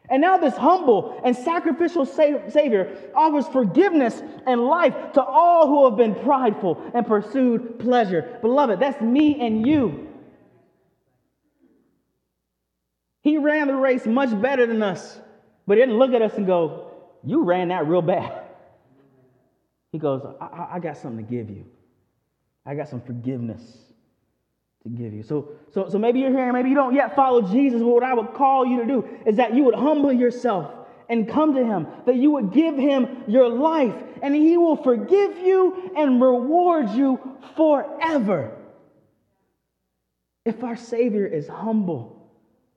And 0.09 0.21
now, 0.21 0.37
this 0.37 0.55
humble 0.55 1.21
and 1.23 1.35
sacrificial 1.35 2.05
Savior 2.05 2.97
offers 3.13 3.47
forgiveness 3.47 4.23
and 4.47 4.61
life 4.61 4.95
to 5.13 5.21
all 5.21 5.67
who 5.67 5.85
have 5.85 5.97
been 5.97 6.15
prideful 6.15 6.81
and 6.95 7.05
pursued 7.05 7.77
pleasure. 7.79 8.39
Beloved, 8.41 8.79
that's 8.79 8.99
me 9.01 9.39
and 9.39 9.67
you. 9.67 10.08
He 13.21 13.37
ran 13.37 13.67
the 13.67 13.75
race 13.75 14.05
much 14.05 14.39
better 14.41 14.65
than 14.65 14.81
us, 14.81 15.19
but 15.67 15.75
didn't 15.75 15.97
look 15.97 16.13
at 16.13 16.21
us 16.21 16.33
and 16.35 16.45
go, 16.45 16.91
You 17.23 17.43
ran 17.43 17.69
that 17.69 17.87
real 17.87 18.01
bad. 18.01 18.43
He 19.91 19.97
goes, 19.97 20.21
I, 20.39 20.67
I 20.73 20.79
got 20.79 20.97
something 20.97 21.25
to 21.25 21.29
give 21.29 21.49
you. 21.49 21.65
I 22.65 22.75
got 22.75 22.87
some 22.87 23.01
forgiveness 23.01 23.61
to 24.83 24.89
give 24.89 25.13
you. 25.13 25.23
So, 25.23 25.49
so, 25.71 25.89
so 25.89 25.97
maybe 25.97 26.19
you're 26.19 26.29
here, 26.29 26.53
maybe 26.53 26.69
you 26.69 26.75
don't 26.75 26.93
yet 26.93 27.15
follow 27.15 27.41
Jesus, 27.41 27.81
but 27.81 27.87
what 27.87 28.03
I 28.03 28.13
would 28.13 28.33
call 28.33 28.65
you 28.65 28.81
to 28.81 28.85
do 28.85 29.09
is 29.25 29.37
that 29.37 29.53
you 29.55 29.63
would 29.63 29.75
humble 29.75 30.13
yourself 30.13 30.71
and 31.09 31.27
come 31.27 31.55
to 31.55 31.65
him, 31.65 31.87
that 32.05 32.15
you 32.15 32.31
would 32.31 32.53
give 32.53 32.77
him 32.77 33.23
your 33.27 33.49
life, 33.49 33.95
and 34.21 34.35
he 34.35 34.57
will 34.57 34.75
forgive 34.75 35.37
you 35.39 35.91
and 35.97 36.21
reward 36.21 36.89
you 36.91 37.19
forever. 37.55 38.55
If 40.45 40.63
our 40.63 40.77
Savior 40.77 41.25
is 41.25 41.47
humble, 41.47 42.18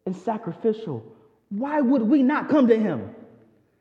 and 0.07 0.17
sacrificial. 0.17 1.05
Why 1.49 1.81
would 1.81 2.03
we 2.03 2.23
not 2.23 2.49
come 2.49 2.69
to 2.69 2.79
him? 2.79 3.15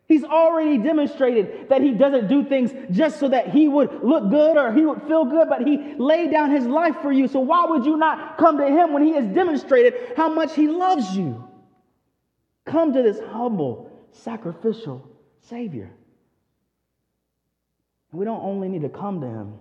He's 0.08 0.26
already 0.26 0.78
demonstrated 0.78 1.70
that 1.70 1.82
he 1.82 1.92
doesn't 1.92 2.28
do 2.28 2.44
things 2.44 2.74
just 2.92 3.18
so 3.18 3.30
that 3.30 3.48
he 3.48 3.70
would 3.70 4.04
look 4.04 4.30
good 4.30 4.58
or 4.58 4.74
he 4.74 4.86
would 4.86 5.04
feel 5.04 5.24
good, 5.24 5.48
but 5.48 5.66
he 5.66 5.96
laid 5.98 6.32
down 6.32 6.52
his 6.52 6.66
life 6.66 6.98
for 7.02 7.14
you. 7.14 7.30
So 7.30 7.40
why 7.40 7.66
would 7.66 7.86
you 7.86 7.96
not 7.96 8.38
come 8.38 8.58
to 8.58 8.68
him 8.68 8.92
when 8.92 9.04
he 9.04 9.14
has 9.14 9.26
demonstrated 9.28 9.94
how 10.18 10.28
much 10.28 10.54
he 10.54 10.68
loves 10.68 11.16
you? 11.16 11.48
Come 12.66 12.92
to 12.94 13.02
this 13.02 13.20
humble, 13.20 13.90
sacrificial 14.12 15.08
Savior. 15.44 15.90
We 18.12 18.26
don't 18.26 18.44
only 18.44 18.68
need 18.68 18.82
to 18.82 18.90
come 18.90 19.22
to 19.22 19.28
him, 19.28 19.54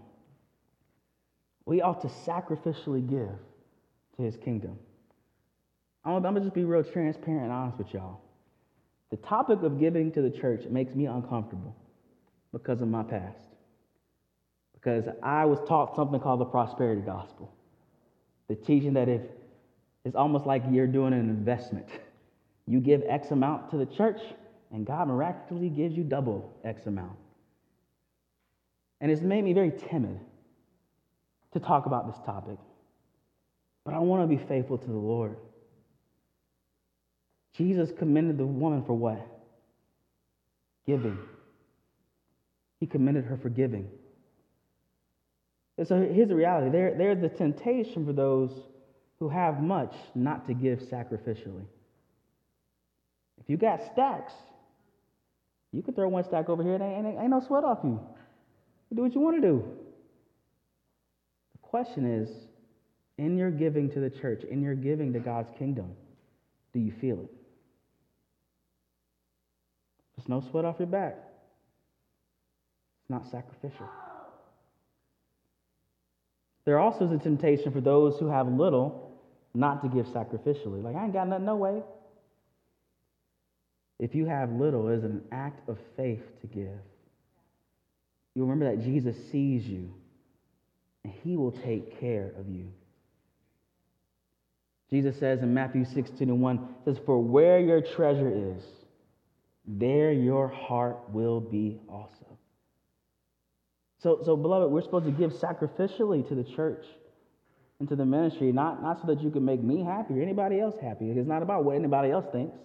we 1.64 1.80
ought 1.80 2.00
to 2.00 2.08
sacrificially 2.08 3.08
give 3.08 3.38
to 4.16 4.22
his 4.22 4.36
kingdom. 4.36 4.80
I'm 6.04 6.22
gonna 6.22 6.40
just 6.40 6.54
be 6.54 6.64
real 6.64 6.82
transparent 6.82 7.44
and 7.44 7.52
honest 7.52 7.78
with 7.78 7.92
y'all. 7.92 8.20
The 9.10 9.16
topic 9.16 9.62
of 9.62 9.78
giving 9.78 10.12
to 10.12 10.22
the 10.22 10.30
church 10.30 10.64
makes 10.66 10.94
me 10.94 11.06
uncomfortable 11.06 11.76
because 12.52 12.80
of 12.80 12.88
my 12.88 13.02
past. 13.02 13.44
Because 14.74 15.04
I 15.22 15.44
was 15.44 15.58
taught 15.68 15.94
something 15.94 16.20
called 16.20 16.40
the 16.40 16.46
prosperity 16.46 17.02
gospel. 17.02 17.52
The 18.48 18.54
teaching 18.54 18.94
that 18.94 19.08
if 19.08 19.22
it's 20.04 20.16
almost 20.16 20.46
like 20.46 20.62
you're 20.70 20.86
doing 20.86 21.12
an 21.12 21.28
investment. 21.28 21.86
You 22.66 22.80
give 22.80 23.02
X 23.06 23.30
amount 23.30 23.70
to 23.70 23.76
the 23.76 23.86
church, 23.86 24.20
and 24.72 24.86
God 24.86 25.08
miraculously 25.08 25.68
gives 25.68 25.96
you 25.96 26.04
double 26.04 26.56
X 26.64 26.86
amount. 26.86 27.16
And 29.00 29.10
it's 29.10 29.22
made 29.22 29.42
me 29.42 29.52
very 29.52 29.72
timid 29.72 30.20
to 31.52 31.60
talk 31.60 31.86
about 31.86 32.06
this 32.06 32.20
topic. 32.24 32.58
But 33.84 33.94
I 33.94 33.98
want 33.98 34.22
to 34.22 34.36
be 34.36 34.42
faithful 34.42 34.78
to 34.78 34.86
the 34.86 34.92
Lord. 34.92 35.36
Jesus 37.56 37.90
commended 37.98 38.38
the 38.38 38.46
woman 38.46 38.84
for 38.84 38.94
what? 38.94 39.26
Giving. 40.86 41.18
He 42.78 42.86
commended 42.86 43.24
her 43.24 43.36
for 43.36 43.48
giving. 43.48 43.88
And 45.76 45.86
so 45.86 46.00
here's 46.00 46.28
the 46.28 46.34
reality 46.34 46.70
there, 46.70 46.94
there's 46.96 47.20
the 47.20 47.28
temptation 47.28 48.04
for 48.06 48.12
those 48.12 48.50
who 49.18 49.28
have 49.28 49.62
much 49.62 49.94
not 50.14 50.46
to 50.46 50.54
give 50.54 50.80
sacrificially. 50.80 51.64
If 53.40 53.48
you 53.48 53.56
got 53.56 53.80
stacks, 53.92 54.32
you 55.72 55.82
can 55.82 55.94
throw 55.94 56.08
one 56.08 56.24
stack 56.24 56.48
over 56.48 56.62
here 56.62 56.74
and 56.74 56.82
ain't, 56.82 57.18
ain't 57.18 57.30
no 57.30 57.42
sweat 57.46 57.64
off 57.64 57.78
you. 57.84 58.00
You 58.90 58.96
do 58.96 59.02
what 59.02 59.14
you 59.14 59.20
want 59.20 59.40
to 59.40 59.48
do. 59.48 59.64
The 61.52 61.58
question 61.68 62.22
is 62.22 62.28
in 63.18 63.36
your 63.36 63.50
giving 63.50 63.90
to 63.90 64.00
the 64.00 64.10
church, 64.10 64.42
in 64.44 64.62
your 64.62 64.74
giving 64.74 65.12
to 65.12 65.20
God's 65.20 65.50
kingdom, 65.58 65.92
do 66.72 66.80
you 66.80 66.92
feel 67.00 67.20
it? 67.20 67.39
It's 70.20 70.28
no 70.28 70.42
sweat 70.50 70.66
off 70.66 70.76
your 70.78 70.86
back. 70.86 71.16
It's 73.00 73.08
not 73.08 73.24
sacrificial. 73.30 73.88
There 76.66 76.78
also 76.78 77.06
is 77.06 77.12
a 77.12 77.18
temptation 77.18 77.72
for 77.72 77.80
those 77.80 78.18
who 78.20 78.28
have 78.28 78.46
little 78.46 79.18
not 79.54 79.82
to 79.82 79.88
give 79.88 80.04
sacrificially. 80.06 80.82
Like, 80.82 80.94
I 80.94 81.04
ain't 81.04 81.14
got 81.14 81.26
nothing, 81.26 81.46
no 81.46 81.56
way. 81.56 81.82
If 83.98 84.14
you 84.14 84.26
have 84.26 84.52
little, 84.52 84.88
it 84.88 84.96
is 84.96 85.04
an 85.04 85.22
act 85.32 85.66
of 85.70 85.78
faith 85.96 86.22
to 86.42 86.46
give. 86.46 86.78
You 88.34 88.42
remember 88.42 88.76
that 88.76 88.84
Jesus 88.84 89.16
sees 89.32 89.64
you 89.64 89.94
and 91.02 91.14
he 91.24 91.38
will 91.38 91.52
take 91.52 91.98
care 91.98 92.30
of 92.38 92.46
you. 92.46 92.70
Jesus 94.90 95.18
says 95.18 95.40
in 95.40 95.54
Matthew 95.54 95.86
16 95.86 96.28
and 96.28 96.42
1, 96.42 96.68
says, 96.84 96.98
For 97.06 97.18
where 97.18 97.58
your 97.58 97.80
treasure 97.80 98.54
is, 98.54 98.62
there 99.78 100.12
your 100.12 100.48
heart 100.48 100.98
will 101.10 101.40
be 101.40 101.80
also. 101.88 102.38
So, 104.02 104.20
so 104.24 104.36
beloved, 104.36 104.70
we're 104.72 104.82
supposed 104.82 105.04
to 105.04 105.12
give 105.12 105.32
sacrificially 105.32 106.26
to 106.28 106.34
the 106.34 106.44
church 106.44 106.84
and 107.78 107.88
to 107.88 107.96
the 107.96 108.04
ministry, 108.04 108.50
not, 108.50 108.82
not 108.82 109.00
so 109.00 109.06
that 109.08 109.22
you 109.22 109.30
can 109.30 109.44
make 109.44 109.62
me 109.62 109.84
happy 109.84 110.18
or 110.18 110.22
anybody 110.22 110.58
else 110.58 110.74
happy. 110.80 111.10
It's 111.10 111.28
not 111.28 111.42
about 111.42 111.64
what 111.64 111.76
anybody 111.76 112.10
else 112.10 112.26
thinks. 112.32 112.56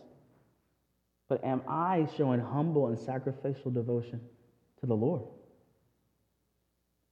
But 1.28 1.44
am 1.44 1.62
I 1.68 2.08
showing 2.18 2.39
humble 2.39 2.88
and 2.88 2.98
sacrificial 2.98 3.72
devotion 3.72 4.22
to 4.80 4.86
the 4.86 4.96
Lord? 4.96 5.24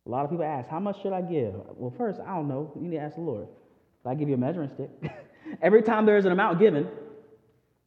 A 0.06 0.10
lot 0.10 0.25
of 0.25 0.32
people 0.32 0.45
ask, 0.45 0.69
How 0.69 0.79
much 0.79 1.01
should 1.01 1.13
I 1.13 1.21
give? 1.21 1.53
Well, 1.75 1.93
first, 1.97 2.19
I 2.19 2.36
don't 2.36 2.47
know. 2.47 2.71
You 2.75 2.82
need 2.82 2.97
to 2.97 3.01
ask 3.01 3.15
the 3.15 3.21
Lord. 3.21 3.47
But 4.03 4.12
I 4.12 4.15
give 4.15 4.27
you 4.27 4.36
a 4.36 4.38
measuring 4.38 4.69
stick. 4.73 4.89
Every 5.62 5.82
time 5.82 6.06
there 6.06 6.17
is 6.17 6.25
an 6.25 6.32
amount 6.32 6.60
given, 6.60 6.88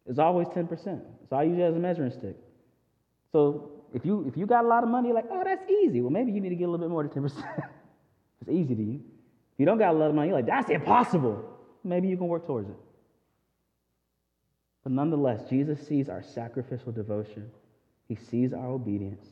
it's 0.06 0.18
always 0.18 0.48
10%. 0.48 1.02
So 1.28 1.36
I 1.36 1.44
use 1.44 1.58
it 1.58 1.62
as 1.62 1.74
a 1.74 1.78
measuring 1.78 2.10
stick. 2.10 2.36
So 3.32 3.70
if 3.92 4.04
you 4.04 4.24
if 4.28 4.36
you 4.36 4.46
got 4.46 4.64
a 4.64 4.68
lot 4.68 4.82
of 4.82 4.88
money, 4.88 5.12
like, 5.12 5.26
oh, 5.30 5.42
that's 5.44 5.68
easy. 5.70 6.00
Well, 6.00 6.10
maybe 6.10 6.32
you 6.32 6.40
need 6.40 6.50
to 6.50 6.54
get 6.54 6.64
a 6.64 6.70
little 6.70 6.86
bit 6.86 6.90
more 6.90 7.02
than 7.06 7.22
10%. 7.22 7.32
it's 8.40 8.50
easy 8.50 8.74
to 8.74 8.82
you. 8.82 9.00
If 9.56 9.60
you 9.60 9.66
don't 9.66 9.78
got 9.78 9.94
a 9.94 9.98
lot 9.98 10.08
of 10.10 10.14
money, 10.14 10.28
you're 10.28 10.36
like, 10.36 10.46
that's 10.46 10.70
impossible. 10.70 11.44
Maybe 11.82 12.08
you 12.08 12.16
can 12.16 12.28
work 12.28 12.46
towards 12.46 12.68
it. 12.68 12.76
But 14.82 14.92
nonetheless, 14.92 15.48
Jesus 15.48 15.84
sees 15.86 16.08
our 16.08 16.22
sacrificial 16.22 16.92
devotion. 16.92 17.50
He 18.06 18.14
sees 18.14 18.52
our 18.52 18.68
obedience, 18.68 19.26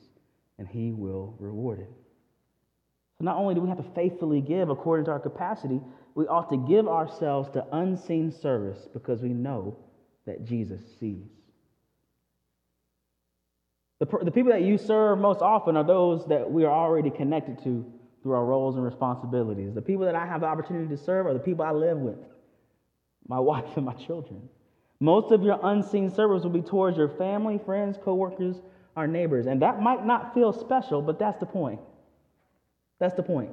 and 0.58 0.66
he 0.66 0.92
will 0.92 1.36
reward 1.38 1.80
it. 1.80 1.90
So 3.18 3.24
not 3.24 3.36
only 3.36 3.54
do 3.54 3.60
we 3.60 3.68
have 3.68 3.78
to 3.78 3.90
faithfully 3.94 4.40
give 4.40 4.70
according 4.70 5.04
to 5.06 5.12
our 5.12 5.20
capacity, 5.20 5.80
we 6.14 6.26
ought 6.26 6.50
to 6.50 6.56
give 6.56 6.88
ourselves 6.88 7.50
to 7.50 7.64
unseen 7.72 8.32
service 8.32 8.88
because 8.92 9.22
we 9.22 9.28
know 9.28 9.76
that 10.26 10.44
Jesus 10.44 10.80
sees. 10.98 11.28
The, 14.04 14.24
the 14.24 14.30
people 14.30 14.52
that 14.52 14.62
you 14.62 14.76
serve 14.76 15.18
most 15.18 15.40
often 15.40 15.78
are 15.78 15.84
those 15.84 16.26
that 16.26 16.50
we 16.50 16.64
are 16.64 16.72
already 16.72 17.08
connected 17.08 17.62
to 17.64 17.90
through 18.22 18.32
our 18.32 18.44
roles 18.44 18.76
and 18.76 18.84
responsibilities. 18.84 19.72
The 19.72 19.80
people 19.80 20.04
that 20.04 20.14
I 20.14 20.26
have 20.26 20.42
the 20.42 20.46
opportunity 20.46 20.88
to 20.88 20.96
serve 20.96 21.26
are 21.26 21.32
the 21.32 21.38
people 21.38 21.64
I 21.64 21.70
live 21.70 21.98
with 21.98 22.18
my 23.28 23.38
wife 23.40 23.76
and 23.76 23.86
my 23.86 23.94
children. 23.94 24.46
Most 25.00 25.32
of 25.32 25.42
your 25.42 25.58
unseen 25.62 26.10
service 26.10 26.42
will 26.42 26.50
be 26.50 26.60
towards 26.60 26.98
your 26.98 27.08
family, 27.08 27.58
friends, 27.64 27.96
coworkers, 28.02 28.56
our 28.94 29.06
neighbors. 29.06 29.46
And 29.46 29.62
that 29.62 29.80
might 29.80 30.04
not 30.04 30.34
feel 30.34 30.52
special, 30.52 31.00
but 31.00 31.18
that's 31.18 31.40
the 31.40 31.46
point. 31.46 31.80
That's 32.98 33.14
the 33.14 33.22
point. 33.22 33.52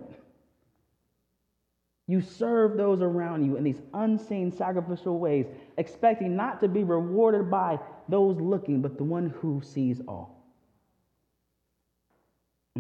You 2.08 2.20
serve 2.20 2.76
those 2.76 3.02
around 3.02 3.46
you 3.46 3.56
in 3.56 3.64
these 3.64 3.82
unseen 3.94 4.52
sacrificial 4.52 5.18
ways, 5.18 5.46
expecting 5.78 6.36
not 6.36 6.60
to 6.60 6.68
be 6.68 6.84
rewarded 6.84 7.50
by 7.50 7.80
those 8.10 8.38
looking, 8.42 8.82
but 8.82 8.98
the 8.98 9.04
one 9.06 9.30
who 9.30 9.62
sees 9.64 10.02
all. 10.10 10.41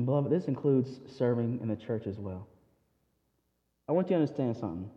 And 0.01 0.07
beloved, 0.07 0.31
this 0.31 0.45
includes 0.45 0.89
serving 1.19 1.59
in 1.61 1.67
the 1.67 1.75
church 1.75 2.07
as 2.07 2.17
well. 2.17 2.47
I 3.87 3.91
want 3.91 4.09
you 4.09 4.15
to 4.15 4.21
understand 4.23 4.57
something. 4.57 4.89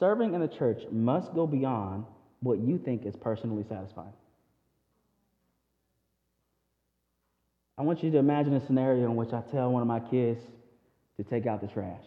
Serving 0.00 0.32
in 0.32 0.40
the 0.40 0.48
church 0.48 0.80
must 0.90 1.34
go 1.34 1.46
beyond 1.46 2.06
what 2.40 2.58
you 2.58 2.78
think 2.78 3.04
is 3.04 3.14
personally 3.16 3.66
satisfying. 3.68 4.14
I 7.76 7.82
want 7.82 8.02
you 8.02 8.10
to 8.12 8.16
imagine 8.16 8.54
a 8.54 8.64
scenario 8.64 9.04
in 9.04 9.14
which 9.14 9.34
I 9.34 9.42
tell 9.52 9.70
one 9.70 9.82
of 9.82 9.88
my 9.88 10.00
kids 10.00 10.40
to 11.18 11.24
take 11.24 11.46
out 11.46 11.60
the 11.60 11.66
trash. 11.66 12.06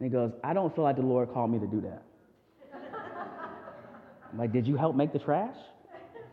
And 0.00 0.06
he 0.06 0.08
goes, 0.08 0.32
I 0.42 0.54
don't 0.54 0.74
feel 0.74 0.84
like 0.84 0.96
the 0.96 1.02
Lord 1.02 1.34
called 1.34 1.50
me 1.50 1.58
to 1.58 1.66
do 1.66 1.82
that. 1.82 2.02
I'm 4.32 4.38
like, 4.38 4.54
did 4.54 4.66
you 4.66 4.76
help 4.76 4.96
make 4.96 5.12
the 5.12 5.18
trash? 5.18 5.56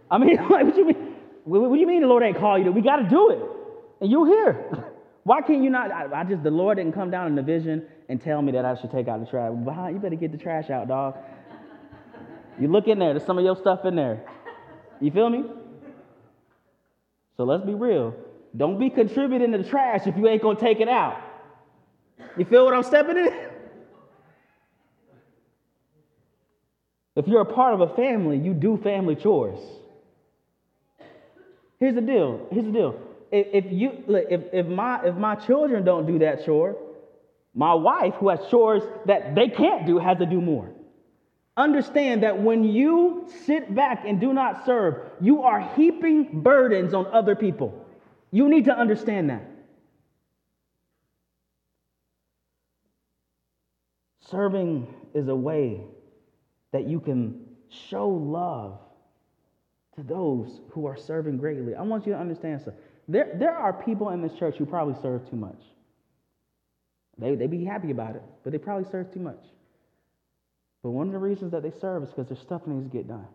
I 0.09 0.17
mean, 0.17 0.37
like, 0.49 0.49
what 0.49 0.75
do 0.75 0.79
you 0.79 0.87
mean? 0.87 1.15
What, 1.43 1.73
do 1.73 1.77
you 1.77 1.87
mean 1.87 1.99
the 1.99 2.07
Lord 2.07 2.23
ain't 2.23 2.37
called 2.37 2.59
you 2.59 2.65
to? 2.67 2.71
We 2.71 2.81
got 2.81 2.95
to 2.95 3.09
do 3.09 3.31
it. 3.31 3.57
And 4.01 4.11
you're 4.11 4.27
here. 4.27 4.87
Why 5.23 5.41
can't 5.41 5.63
you 5.63 5.69
not? 5.69 5.91
I, 5.91 6.21
I, 6.21 6.23
just, 6.23 6.41
the 6.41 6.49
Lord 6.49 6.77
didn't 6.77 6.93
come 6.93 7.11
down 7.11 7.27
in 7.27 7.35
the 7.35 7.43
vision 7.43 7.85
and 8.09 8.21
tell 8.21 8.41
me 8.41 8.51
that 8.53 8.65
I 8.65 8.75
should 8.75 8.91
take 8.91 9.07
out 9.07 9.19
the 9.19 9.27
trash. 9.27 9.51
You 9.53 9.99
better 9.99 10.15
get 10.15 10.31
the 10.31 10.37
trash 10.37 10.71
out, 10.71 10.87
dog. 10.87 11.15
You 12.59 12.67
look 12.67 12.87
in 12.87 12.99
there, 12.99 13.13
there's 13.13 13.25
some 13.25 13.37
of 13.37 13.43
your 13.45 13.55
stuff 13.55 13.85
in 13.85 13.95
there. 13.95 14.23
You 14.99 15.11
feel 15.11 15.29
me? 15.29 15.45
So 17.37 17.43
let's 17.43 17.63
be 17.63 17.73
real. 17.73 18.15
Don't 18.57 18.79
be 18.79 18.89
contributing 18.89 19.51
to 19.53 19.59
the 19.59 19.63
trash 19.63 20.05
if 20.05 20.17
you 20.17 20.27
ain't 20.27 20.41
gonna 20.41 20.59
take 20.59 20.79
it 20.79 20.89
out. 20.89 21.21
You 22.37 22.45
feel 22.45 22.65
what 22.65 22.73
I'm 22.73 22.83
stepping 22.83 23.17
in? 23.17 23.33
If 27.15 27.27
you're 27.27 27.41
a 27.41 27.45
part 27.45 27.73
of 27.73 27.81
a 27.81 27.95
family, 27.95 28.37
you 28.37 28.53
do 28.53 28.77
family 28.77 29.15
chores. 29.15 29.59
Here's 31.79 31.95
the 31.95 32.01
deal. 32.01 32.47
Here's 32.51 32.65
the 32.65 32.71
deal. 32.71 33.10
If, 33.31 33.71
you 33.71 34.03
if, 34.09 34.41
if 34.51 34.67
my 34.67 35.05
if 35.05 35.15
my 35.15 35.35
children 35.35 35.85
don't 35.85 36.05
do 36.05 36.19
that 36.19 36.45
chore, 36.45 36.75
my 37.53 37.73
wife, 37.73 38.15
who 38.15 38.29
has 38.29 38.39
chores 38.49 38.83
that 39.05 39.35
they 39.35 39.47
can't 39.47 39.85
do, 39.85 39.97
has 39.99 40.17
to 40.17 40.25
do 40.25 40.41
more. 40.41 40.69
Understand 41.55 42.23
that 42.23 42.41
when 42.41 42.63
you 42.63 43.27
sit 43.45 43.73
back 43.73 44.03
and 44.05 44.19
do 44.19 44.33
not 44.33 44.65
serve, 44.65 45.11
you 45.19 45.43
are 45.43 45.61
heaping 45.75 46.41
burdens 46.41 46.93
on 46.93 47.07
other 47.07 47.35
people. 47.35 47.85
You 48.31 48.49
need 48.49 48.65
to 48.65 48.77
understand 48.77 49.29
that. 49.29 49.43
Serving 54.29 54.87
is 55.13 55.27
a 55.27 55.35
way 55.35 55.81
that 56.71 56.87
you 56.87 57.01
can 57.01 57.45
show 57.69 58.07
love 58.07 58.79
to 59.95 60.03
those 60.03 60.61
who 60.71 60.85
are 60.85 60.95
serving 60.95 61.37
greatly. 61.37 61.75
I 61.75 61.81
want 61.81 62.07
you 62.07 62.13
to 62.13 62.19
understand 62.19 62.61
something. 62.61 62.81
There, 63.07 63.31
there 63.35 63.55
are 63.55 63.73
people 63.73 64.09
in 64.09 64.21
this 64.21 64.33
church 64.33 64.55
who 64.57 64.65
probably 64.65 64.95
serve 65.01 65.29
too 65.29 65.35
much. 65.35 65.59
They, 67.17 67.35
they 67.35 67.47
be 67.47 67.65
happy 67.65 67.91
about 67.91 68.15
it, 68.15 68.23
but 68.43 68.51
they 68.51 68.57
probably 68.57 68.89
serve 68.91 69.13
too 69.13 69.19
much. 69.19 69.43
But 70.83 70.91
one 70.91 71.07
of 71.07 71.13
the 71.13 71.19
reasons 71.19 71.51
that 71.51 71.63
they 71.63 71.71
serve 71.79 72.03
is 72.03 72.09
because 72.09 72.27
there's 72.27 72.39
stuff 72.39 72.65
needs 72.65 72.89
to 72.89 72.95
get 72.95 73.07
done. 73.07 73.27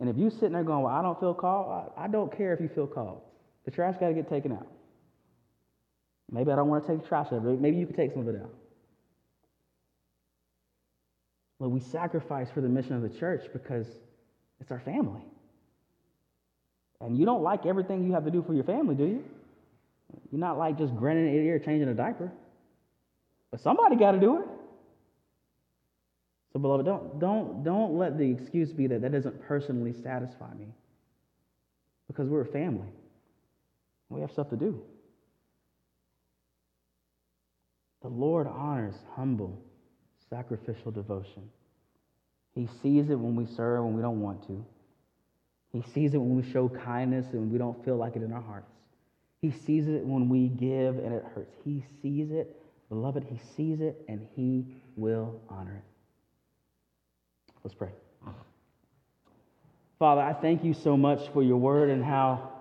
And 0.00 0.08
if 0.08 0.16
you 0.16 0.30
sitting 0.30 0.52
there 0.52 0.64
going, 0.64 0.82
Well, 0.82 0.94
I 0.94 1.02
don't 1.02 1.18
feel 1.18 1.34
called, 1.34 1.90
I, 1.96 2.04
I 2.04 2.08
don't 2.08 2.36
care 2.36 2.52
if 2.52 2.60
you 2.60 2.68
feel 2.68 2.86
called. 2.86 3.22
The 3.64 3.70
trash 3.70 3.96
got 3.98 4.08
to 4.08 4.14
get 4.14 4.28
taken 4.28 4.52
out. 4.52 4.66
Maybe 6.30 6.50
I 6.52 6.56
don't 6.56 6.68
want 6.68 6.86
to 6.86 6.92
take 6.92 7.02
the 7.02 7.08
trash 7.08 7.32
out. 7.32 7.42
Maybe 7.42 7.78
you 7.78 7.86
can 7.86 7.96
take 7.96 8.12
some 8.12 8.20
of 8.20 8.28
it 8.28 8.40
out. 8.40 8.54
Well, 11.58 11.70
we 11.70 11.80
sacrifice 11.80 12.48
for 12.50 12.60
the 12.60 12.68
mission 12.68 12.94
of 12.94 13.02
the 13.02 13.18
church 13.18 13.46
because 13.52 13.86
it's 14.60 14.70
our 14.70 14.78
family. 14.80 15.22
And 17.00 17.16
you 17.16 17.24
don't 17.24 17.42
like 17.42 17.66
everything 17.66 18.04
you 18.04 18.12
have 18.12 18.24
to 18.24 18.30
do 18.30 18.42
for 18.42 18.54
your 18.54 18.64
family, 18.64 18.94
do 18.94 19.04
you? 19.04 19.24
You're 20.32 20.40
not 20.40 20.58
like 20.58 20.78
just 20.78 20.94
grinning 20.96 21.28
in 21.28 21.46
ear, 21.46 21.58
changing 21.58 21.88
a 21.88 21.94
diaper. 21.94 22.32
But 23.50 23.60
somebody 23.60 23.96
got 23.96 24.12
to 24.12 24.20
do 24.20 24.38
it. 24.38 24.46
So, 26.52 26.58
beloved, 26.58 26.84
don't, 26.86 27.20
don't, 27.20 27.62
don't 27.62 27.98
let 27.98 28.18
the 28.18 28.30
excuse 28.30 28.72
be 28.72 28.86
that 28.88 29.02
that 29.02 29.12
doesn't 29.12 29.46
personally 29.46 29.94
satisfy 30.02 30.52
me. 30.54 30.66
Because 32.08 32.28
we're 32.28 32.40
a 32.40 32.46
family. 32.46 32.88
We 34.08 34.22
have 34.22 34.32
stuff 34.32 34.48
to 34.50 34.56
do. 34.56 34.80
The 38.02 38.08
Lord 38.08 38.46
honors 38.46 38.94
humble, 39.14 39.60
sacrificial 40.30 40.90
devotion. 40.90 41.50
He 42.54 42.66
sees 42.82 43.10
it 43.10 43.18
when 43.18 43.36
we 43.36 43.46
serve 43.46 43.84
when 43.84 43.94
we 43.94 44.02
don't 44.02 44.20
want 44.20 44.46
to. 44.46 44.64
He 45.72 45.82
sees 45.92 46.14
it 46.14 46.18
when 46.18 46.36
we 46.36 46.50
show 46.50 46.68
kindness 46.68 47.26
and 47.32 47.50
we 47.52 47.58
don't 47.58 47.82
feel 47.84 47.96
like 47.96 48.16
it 48.16 48.22
in 48.22 48.32
our 48.32 48.40
hearts. 48.40 48.70
He 49.40 49.50
sees 49.50 49.86
it 49.86 50.04
when 50.04 50.28
we 50.28 50.48
give 50.48 50.98
and 50.98 51.12
it 51.12 51.24
hurts. 51.34 51.54
He 51.64 51.84
sees 52.02 52.30
it, 52.30 52.60
beloved, 52.88 53.24
he 53.24 53.38
sees 53.56 53.80
it 53.80 54.04
and 54.08 54.26
he 54.34 54.64
will 54.96 55.40
honor 55.48 55.76
it. 55.76 55.84
Let's 57.62 57.74
pray. 57.74 57.90
Father, 59.98 60.20
I 60.20 60.32
thank 60.32 60.64
you 60.64 60.74
so 60.74 60.96
much 60.96 61.28
for 61.32 61.42
your 61.42 61.56
word 61.56 61.90
and 61.90 62.04
how 62.04 62.52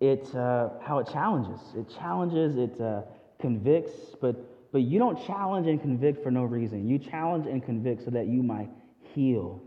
it, 0.00 0.32
uh, 0.34 0.70
how 0.80 0.98
it 0.98 1.08
challenges. 1.12 1.60
It 1.76 1.92
challenges, 1.98 2.56
it 2.56 2.80
uh, 2.80 3.02
convicts, 3.40 4.14
but, 4.20 4.36
but 4.72 4.82
you 4.82 4.98
don't 4.98 5.24
challenge 5.26 5.66
and 5.66 5.80
convict 5.80 6.22
for 6.22 6.30
no 6.30 6.44
reason. 6.44 6.88
You 6.88 6.98
challenge 6.98 7.46
and 7.46 7.64
convict 7.64 8.04
so 8.04 8.10
that 8.12 8.26
you 8.26 8.42
might 8.42 8.70
heal, 9.14 9.60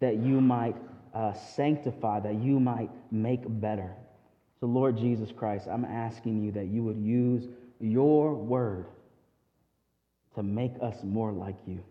that 0.00 0.16
you 0.16 0.40
might 0.40 0.76
uh, 1.16 1.32
sanctify, 1.32 2.20
that 2.20 2.34
you 2.34 2.60
might 2.60 2.90
make 3.10 3.40
better. 3.46 3.90
So, 4.60 4.66
Lord 4.66 4.98
Jesus 4.98 5.32
Christ, 5.32 5.66
I'm 5.66 5.86
asking 5.86 6.44
you 6.44 6.52
that 6.52 6.66
you 6.66 6.82
would 6.84 6.98
use 6.98 7.48
your 7.80 8.34
word 8.34 8.84
to 10.34 10.42
make 10.42 10.72
us 10.82 11.02
more 11.02 11.32
like 11.32 11.56
you. 11.66 11.82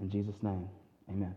In 0.00 0.08
Jesus' 0.08 0.40
name, 0.40 0.68
amen. 1.10 1.34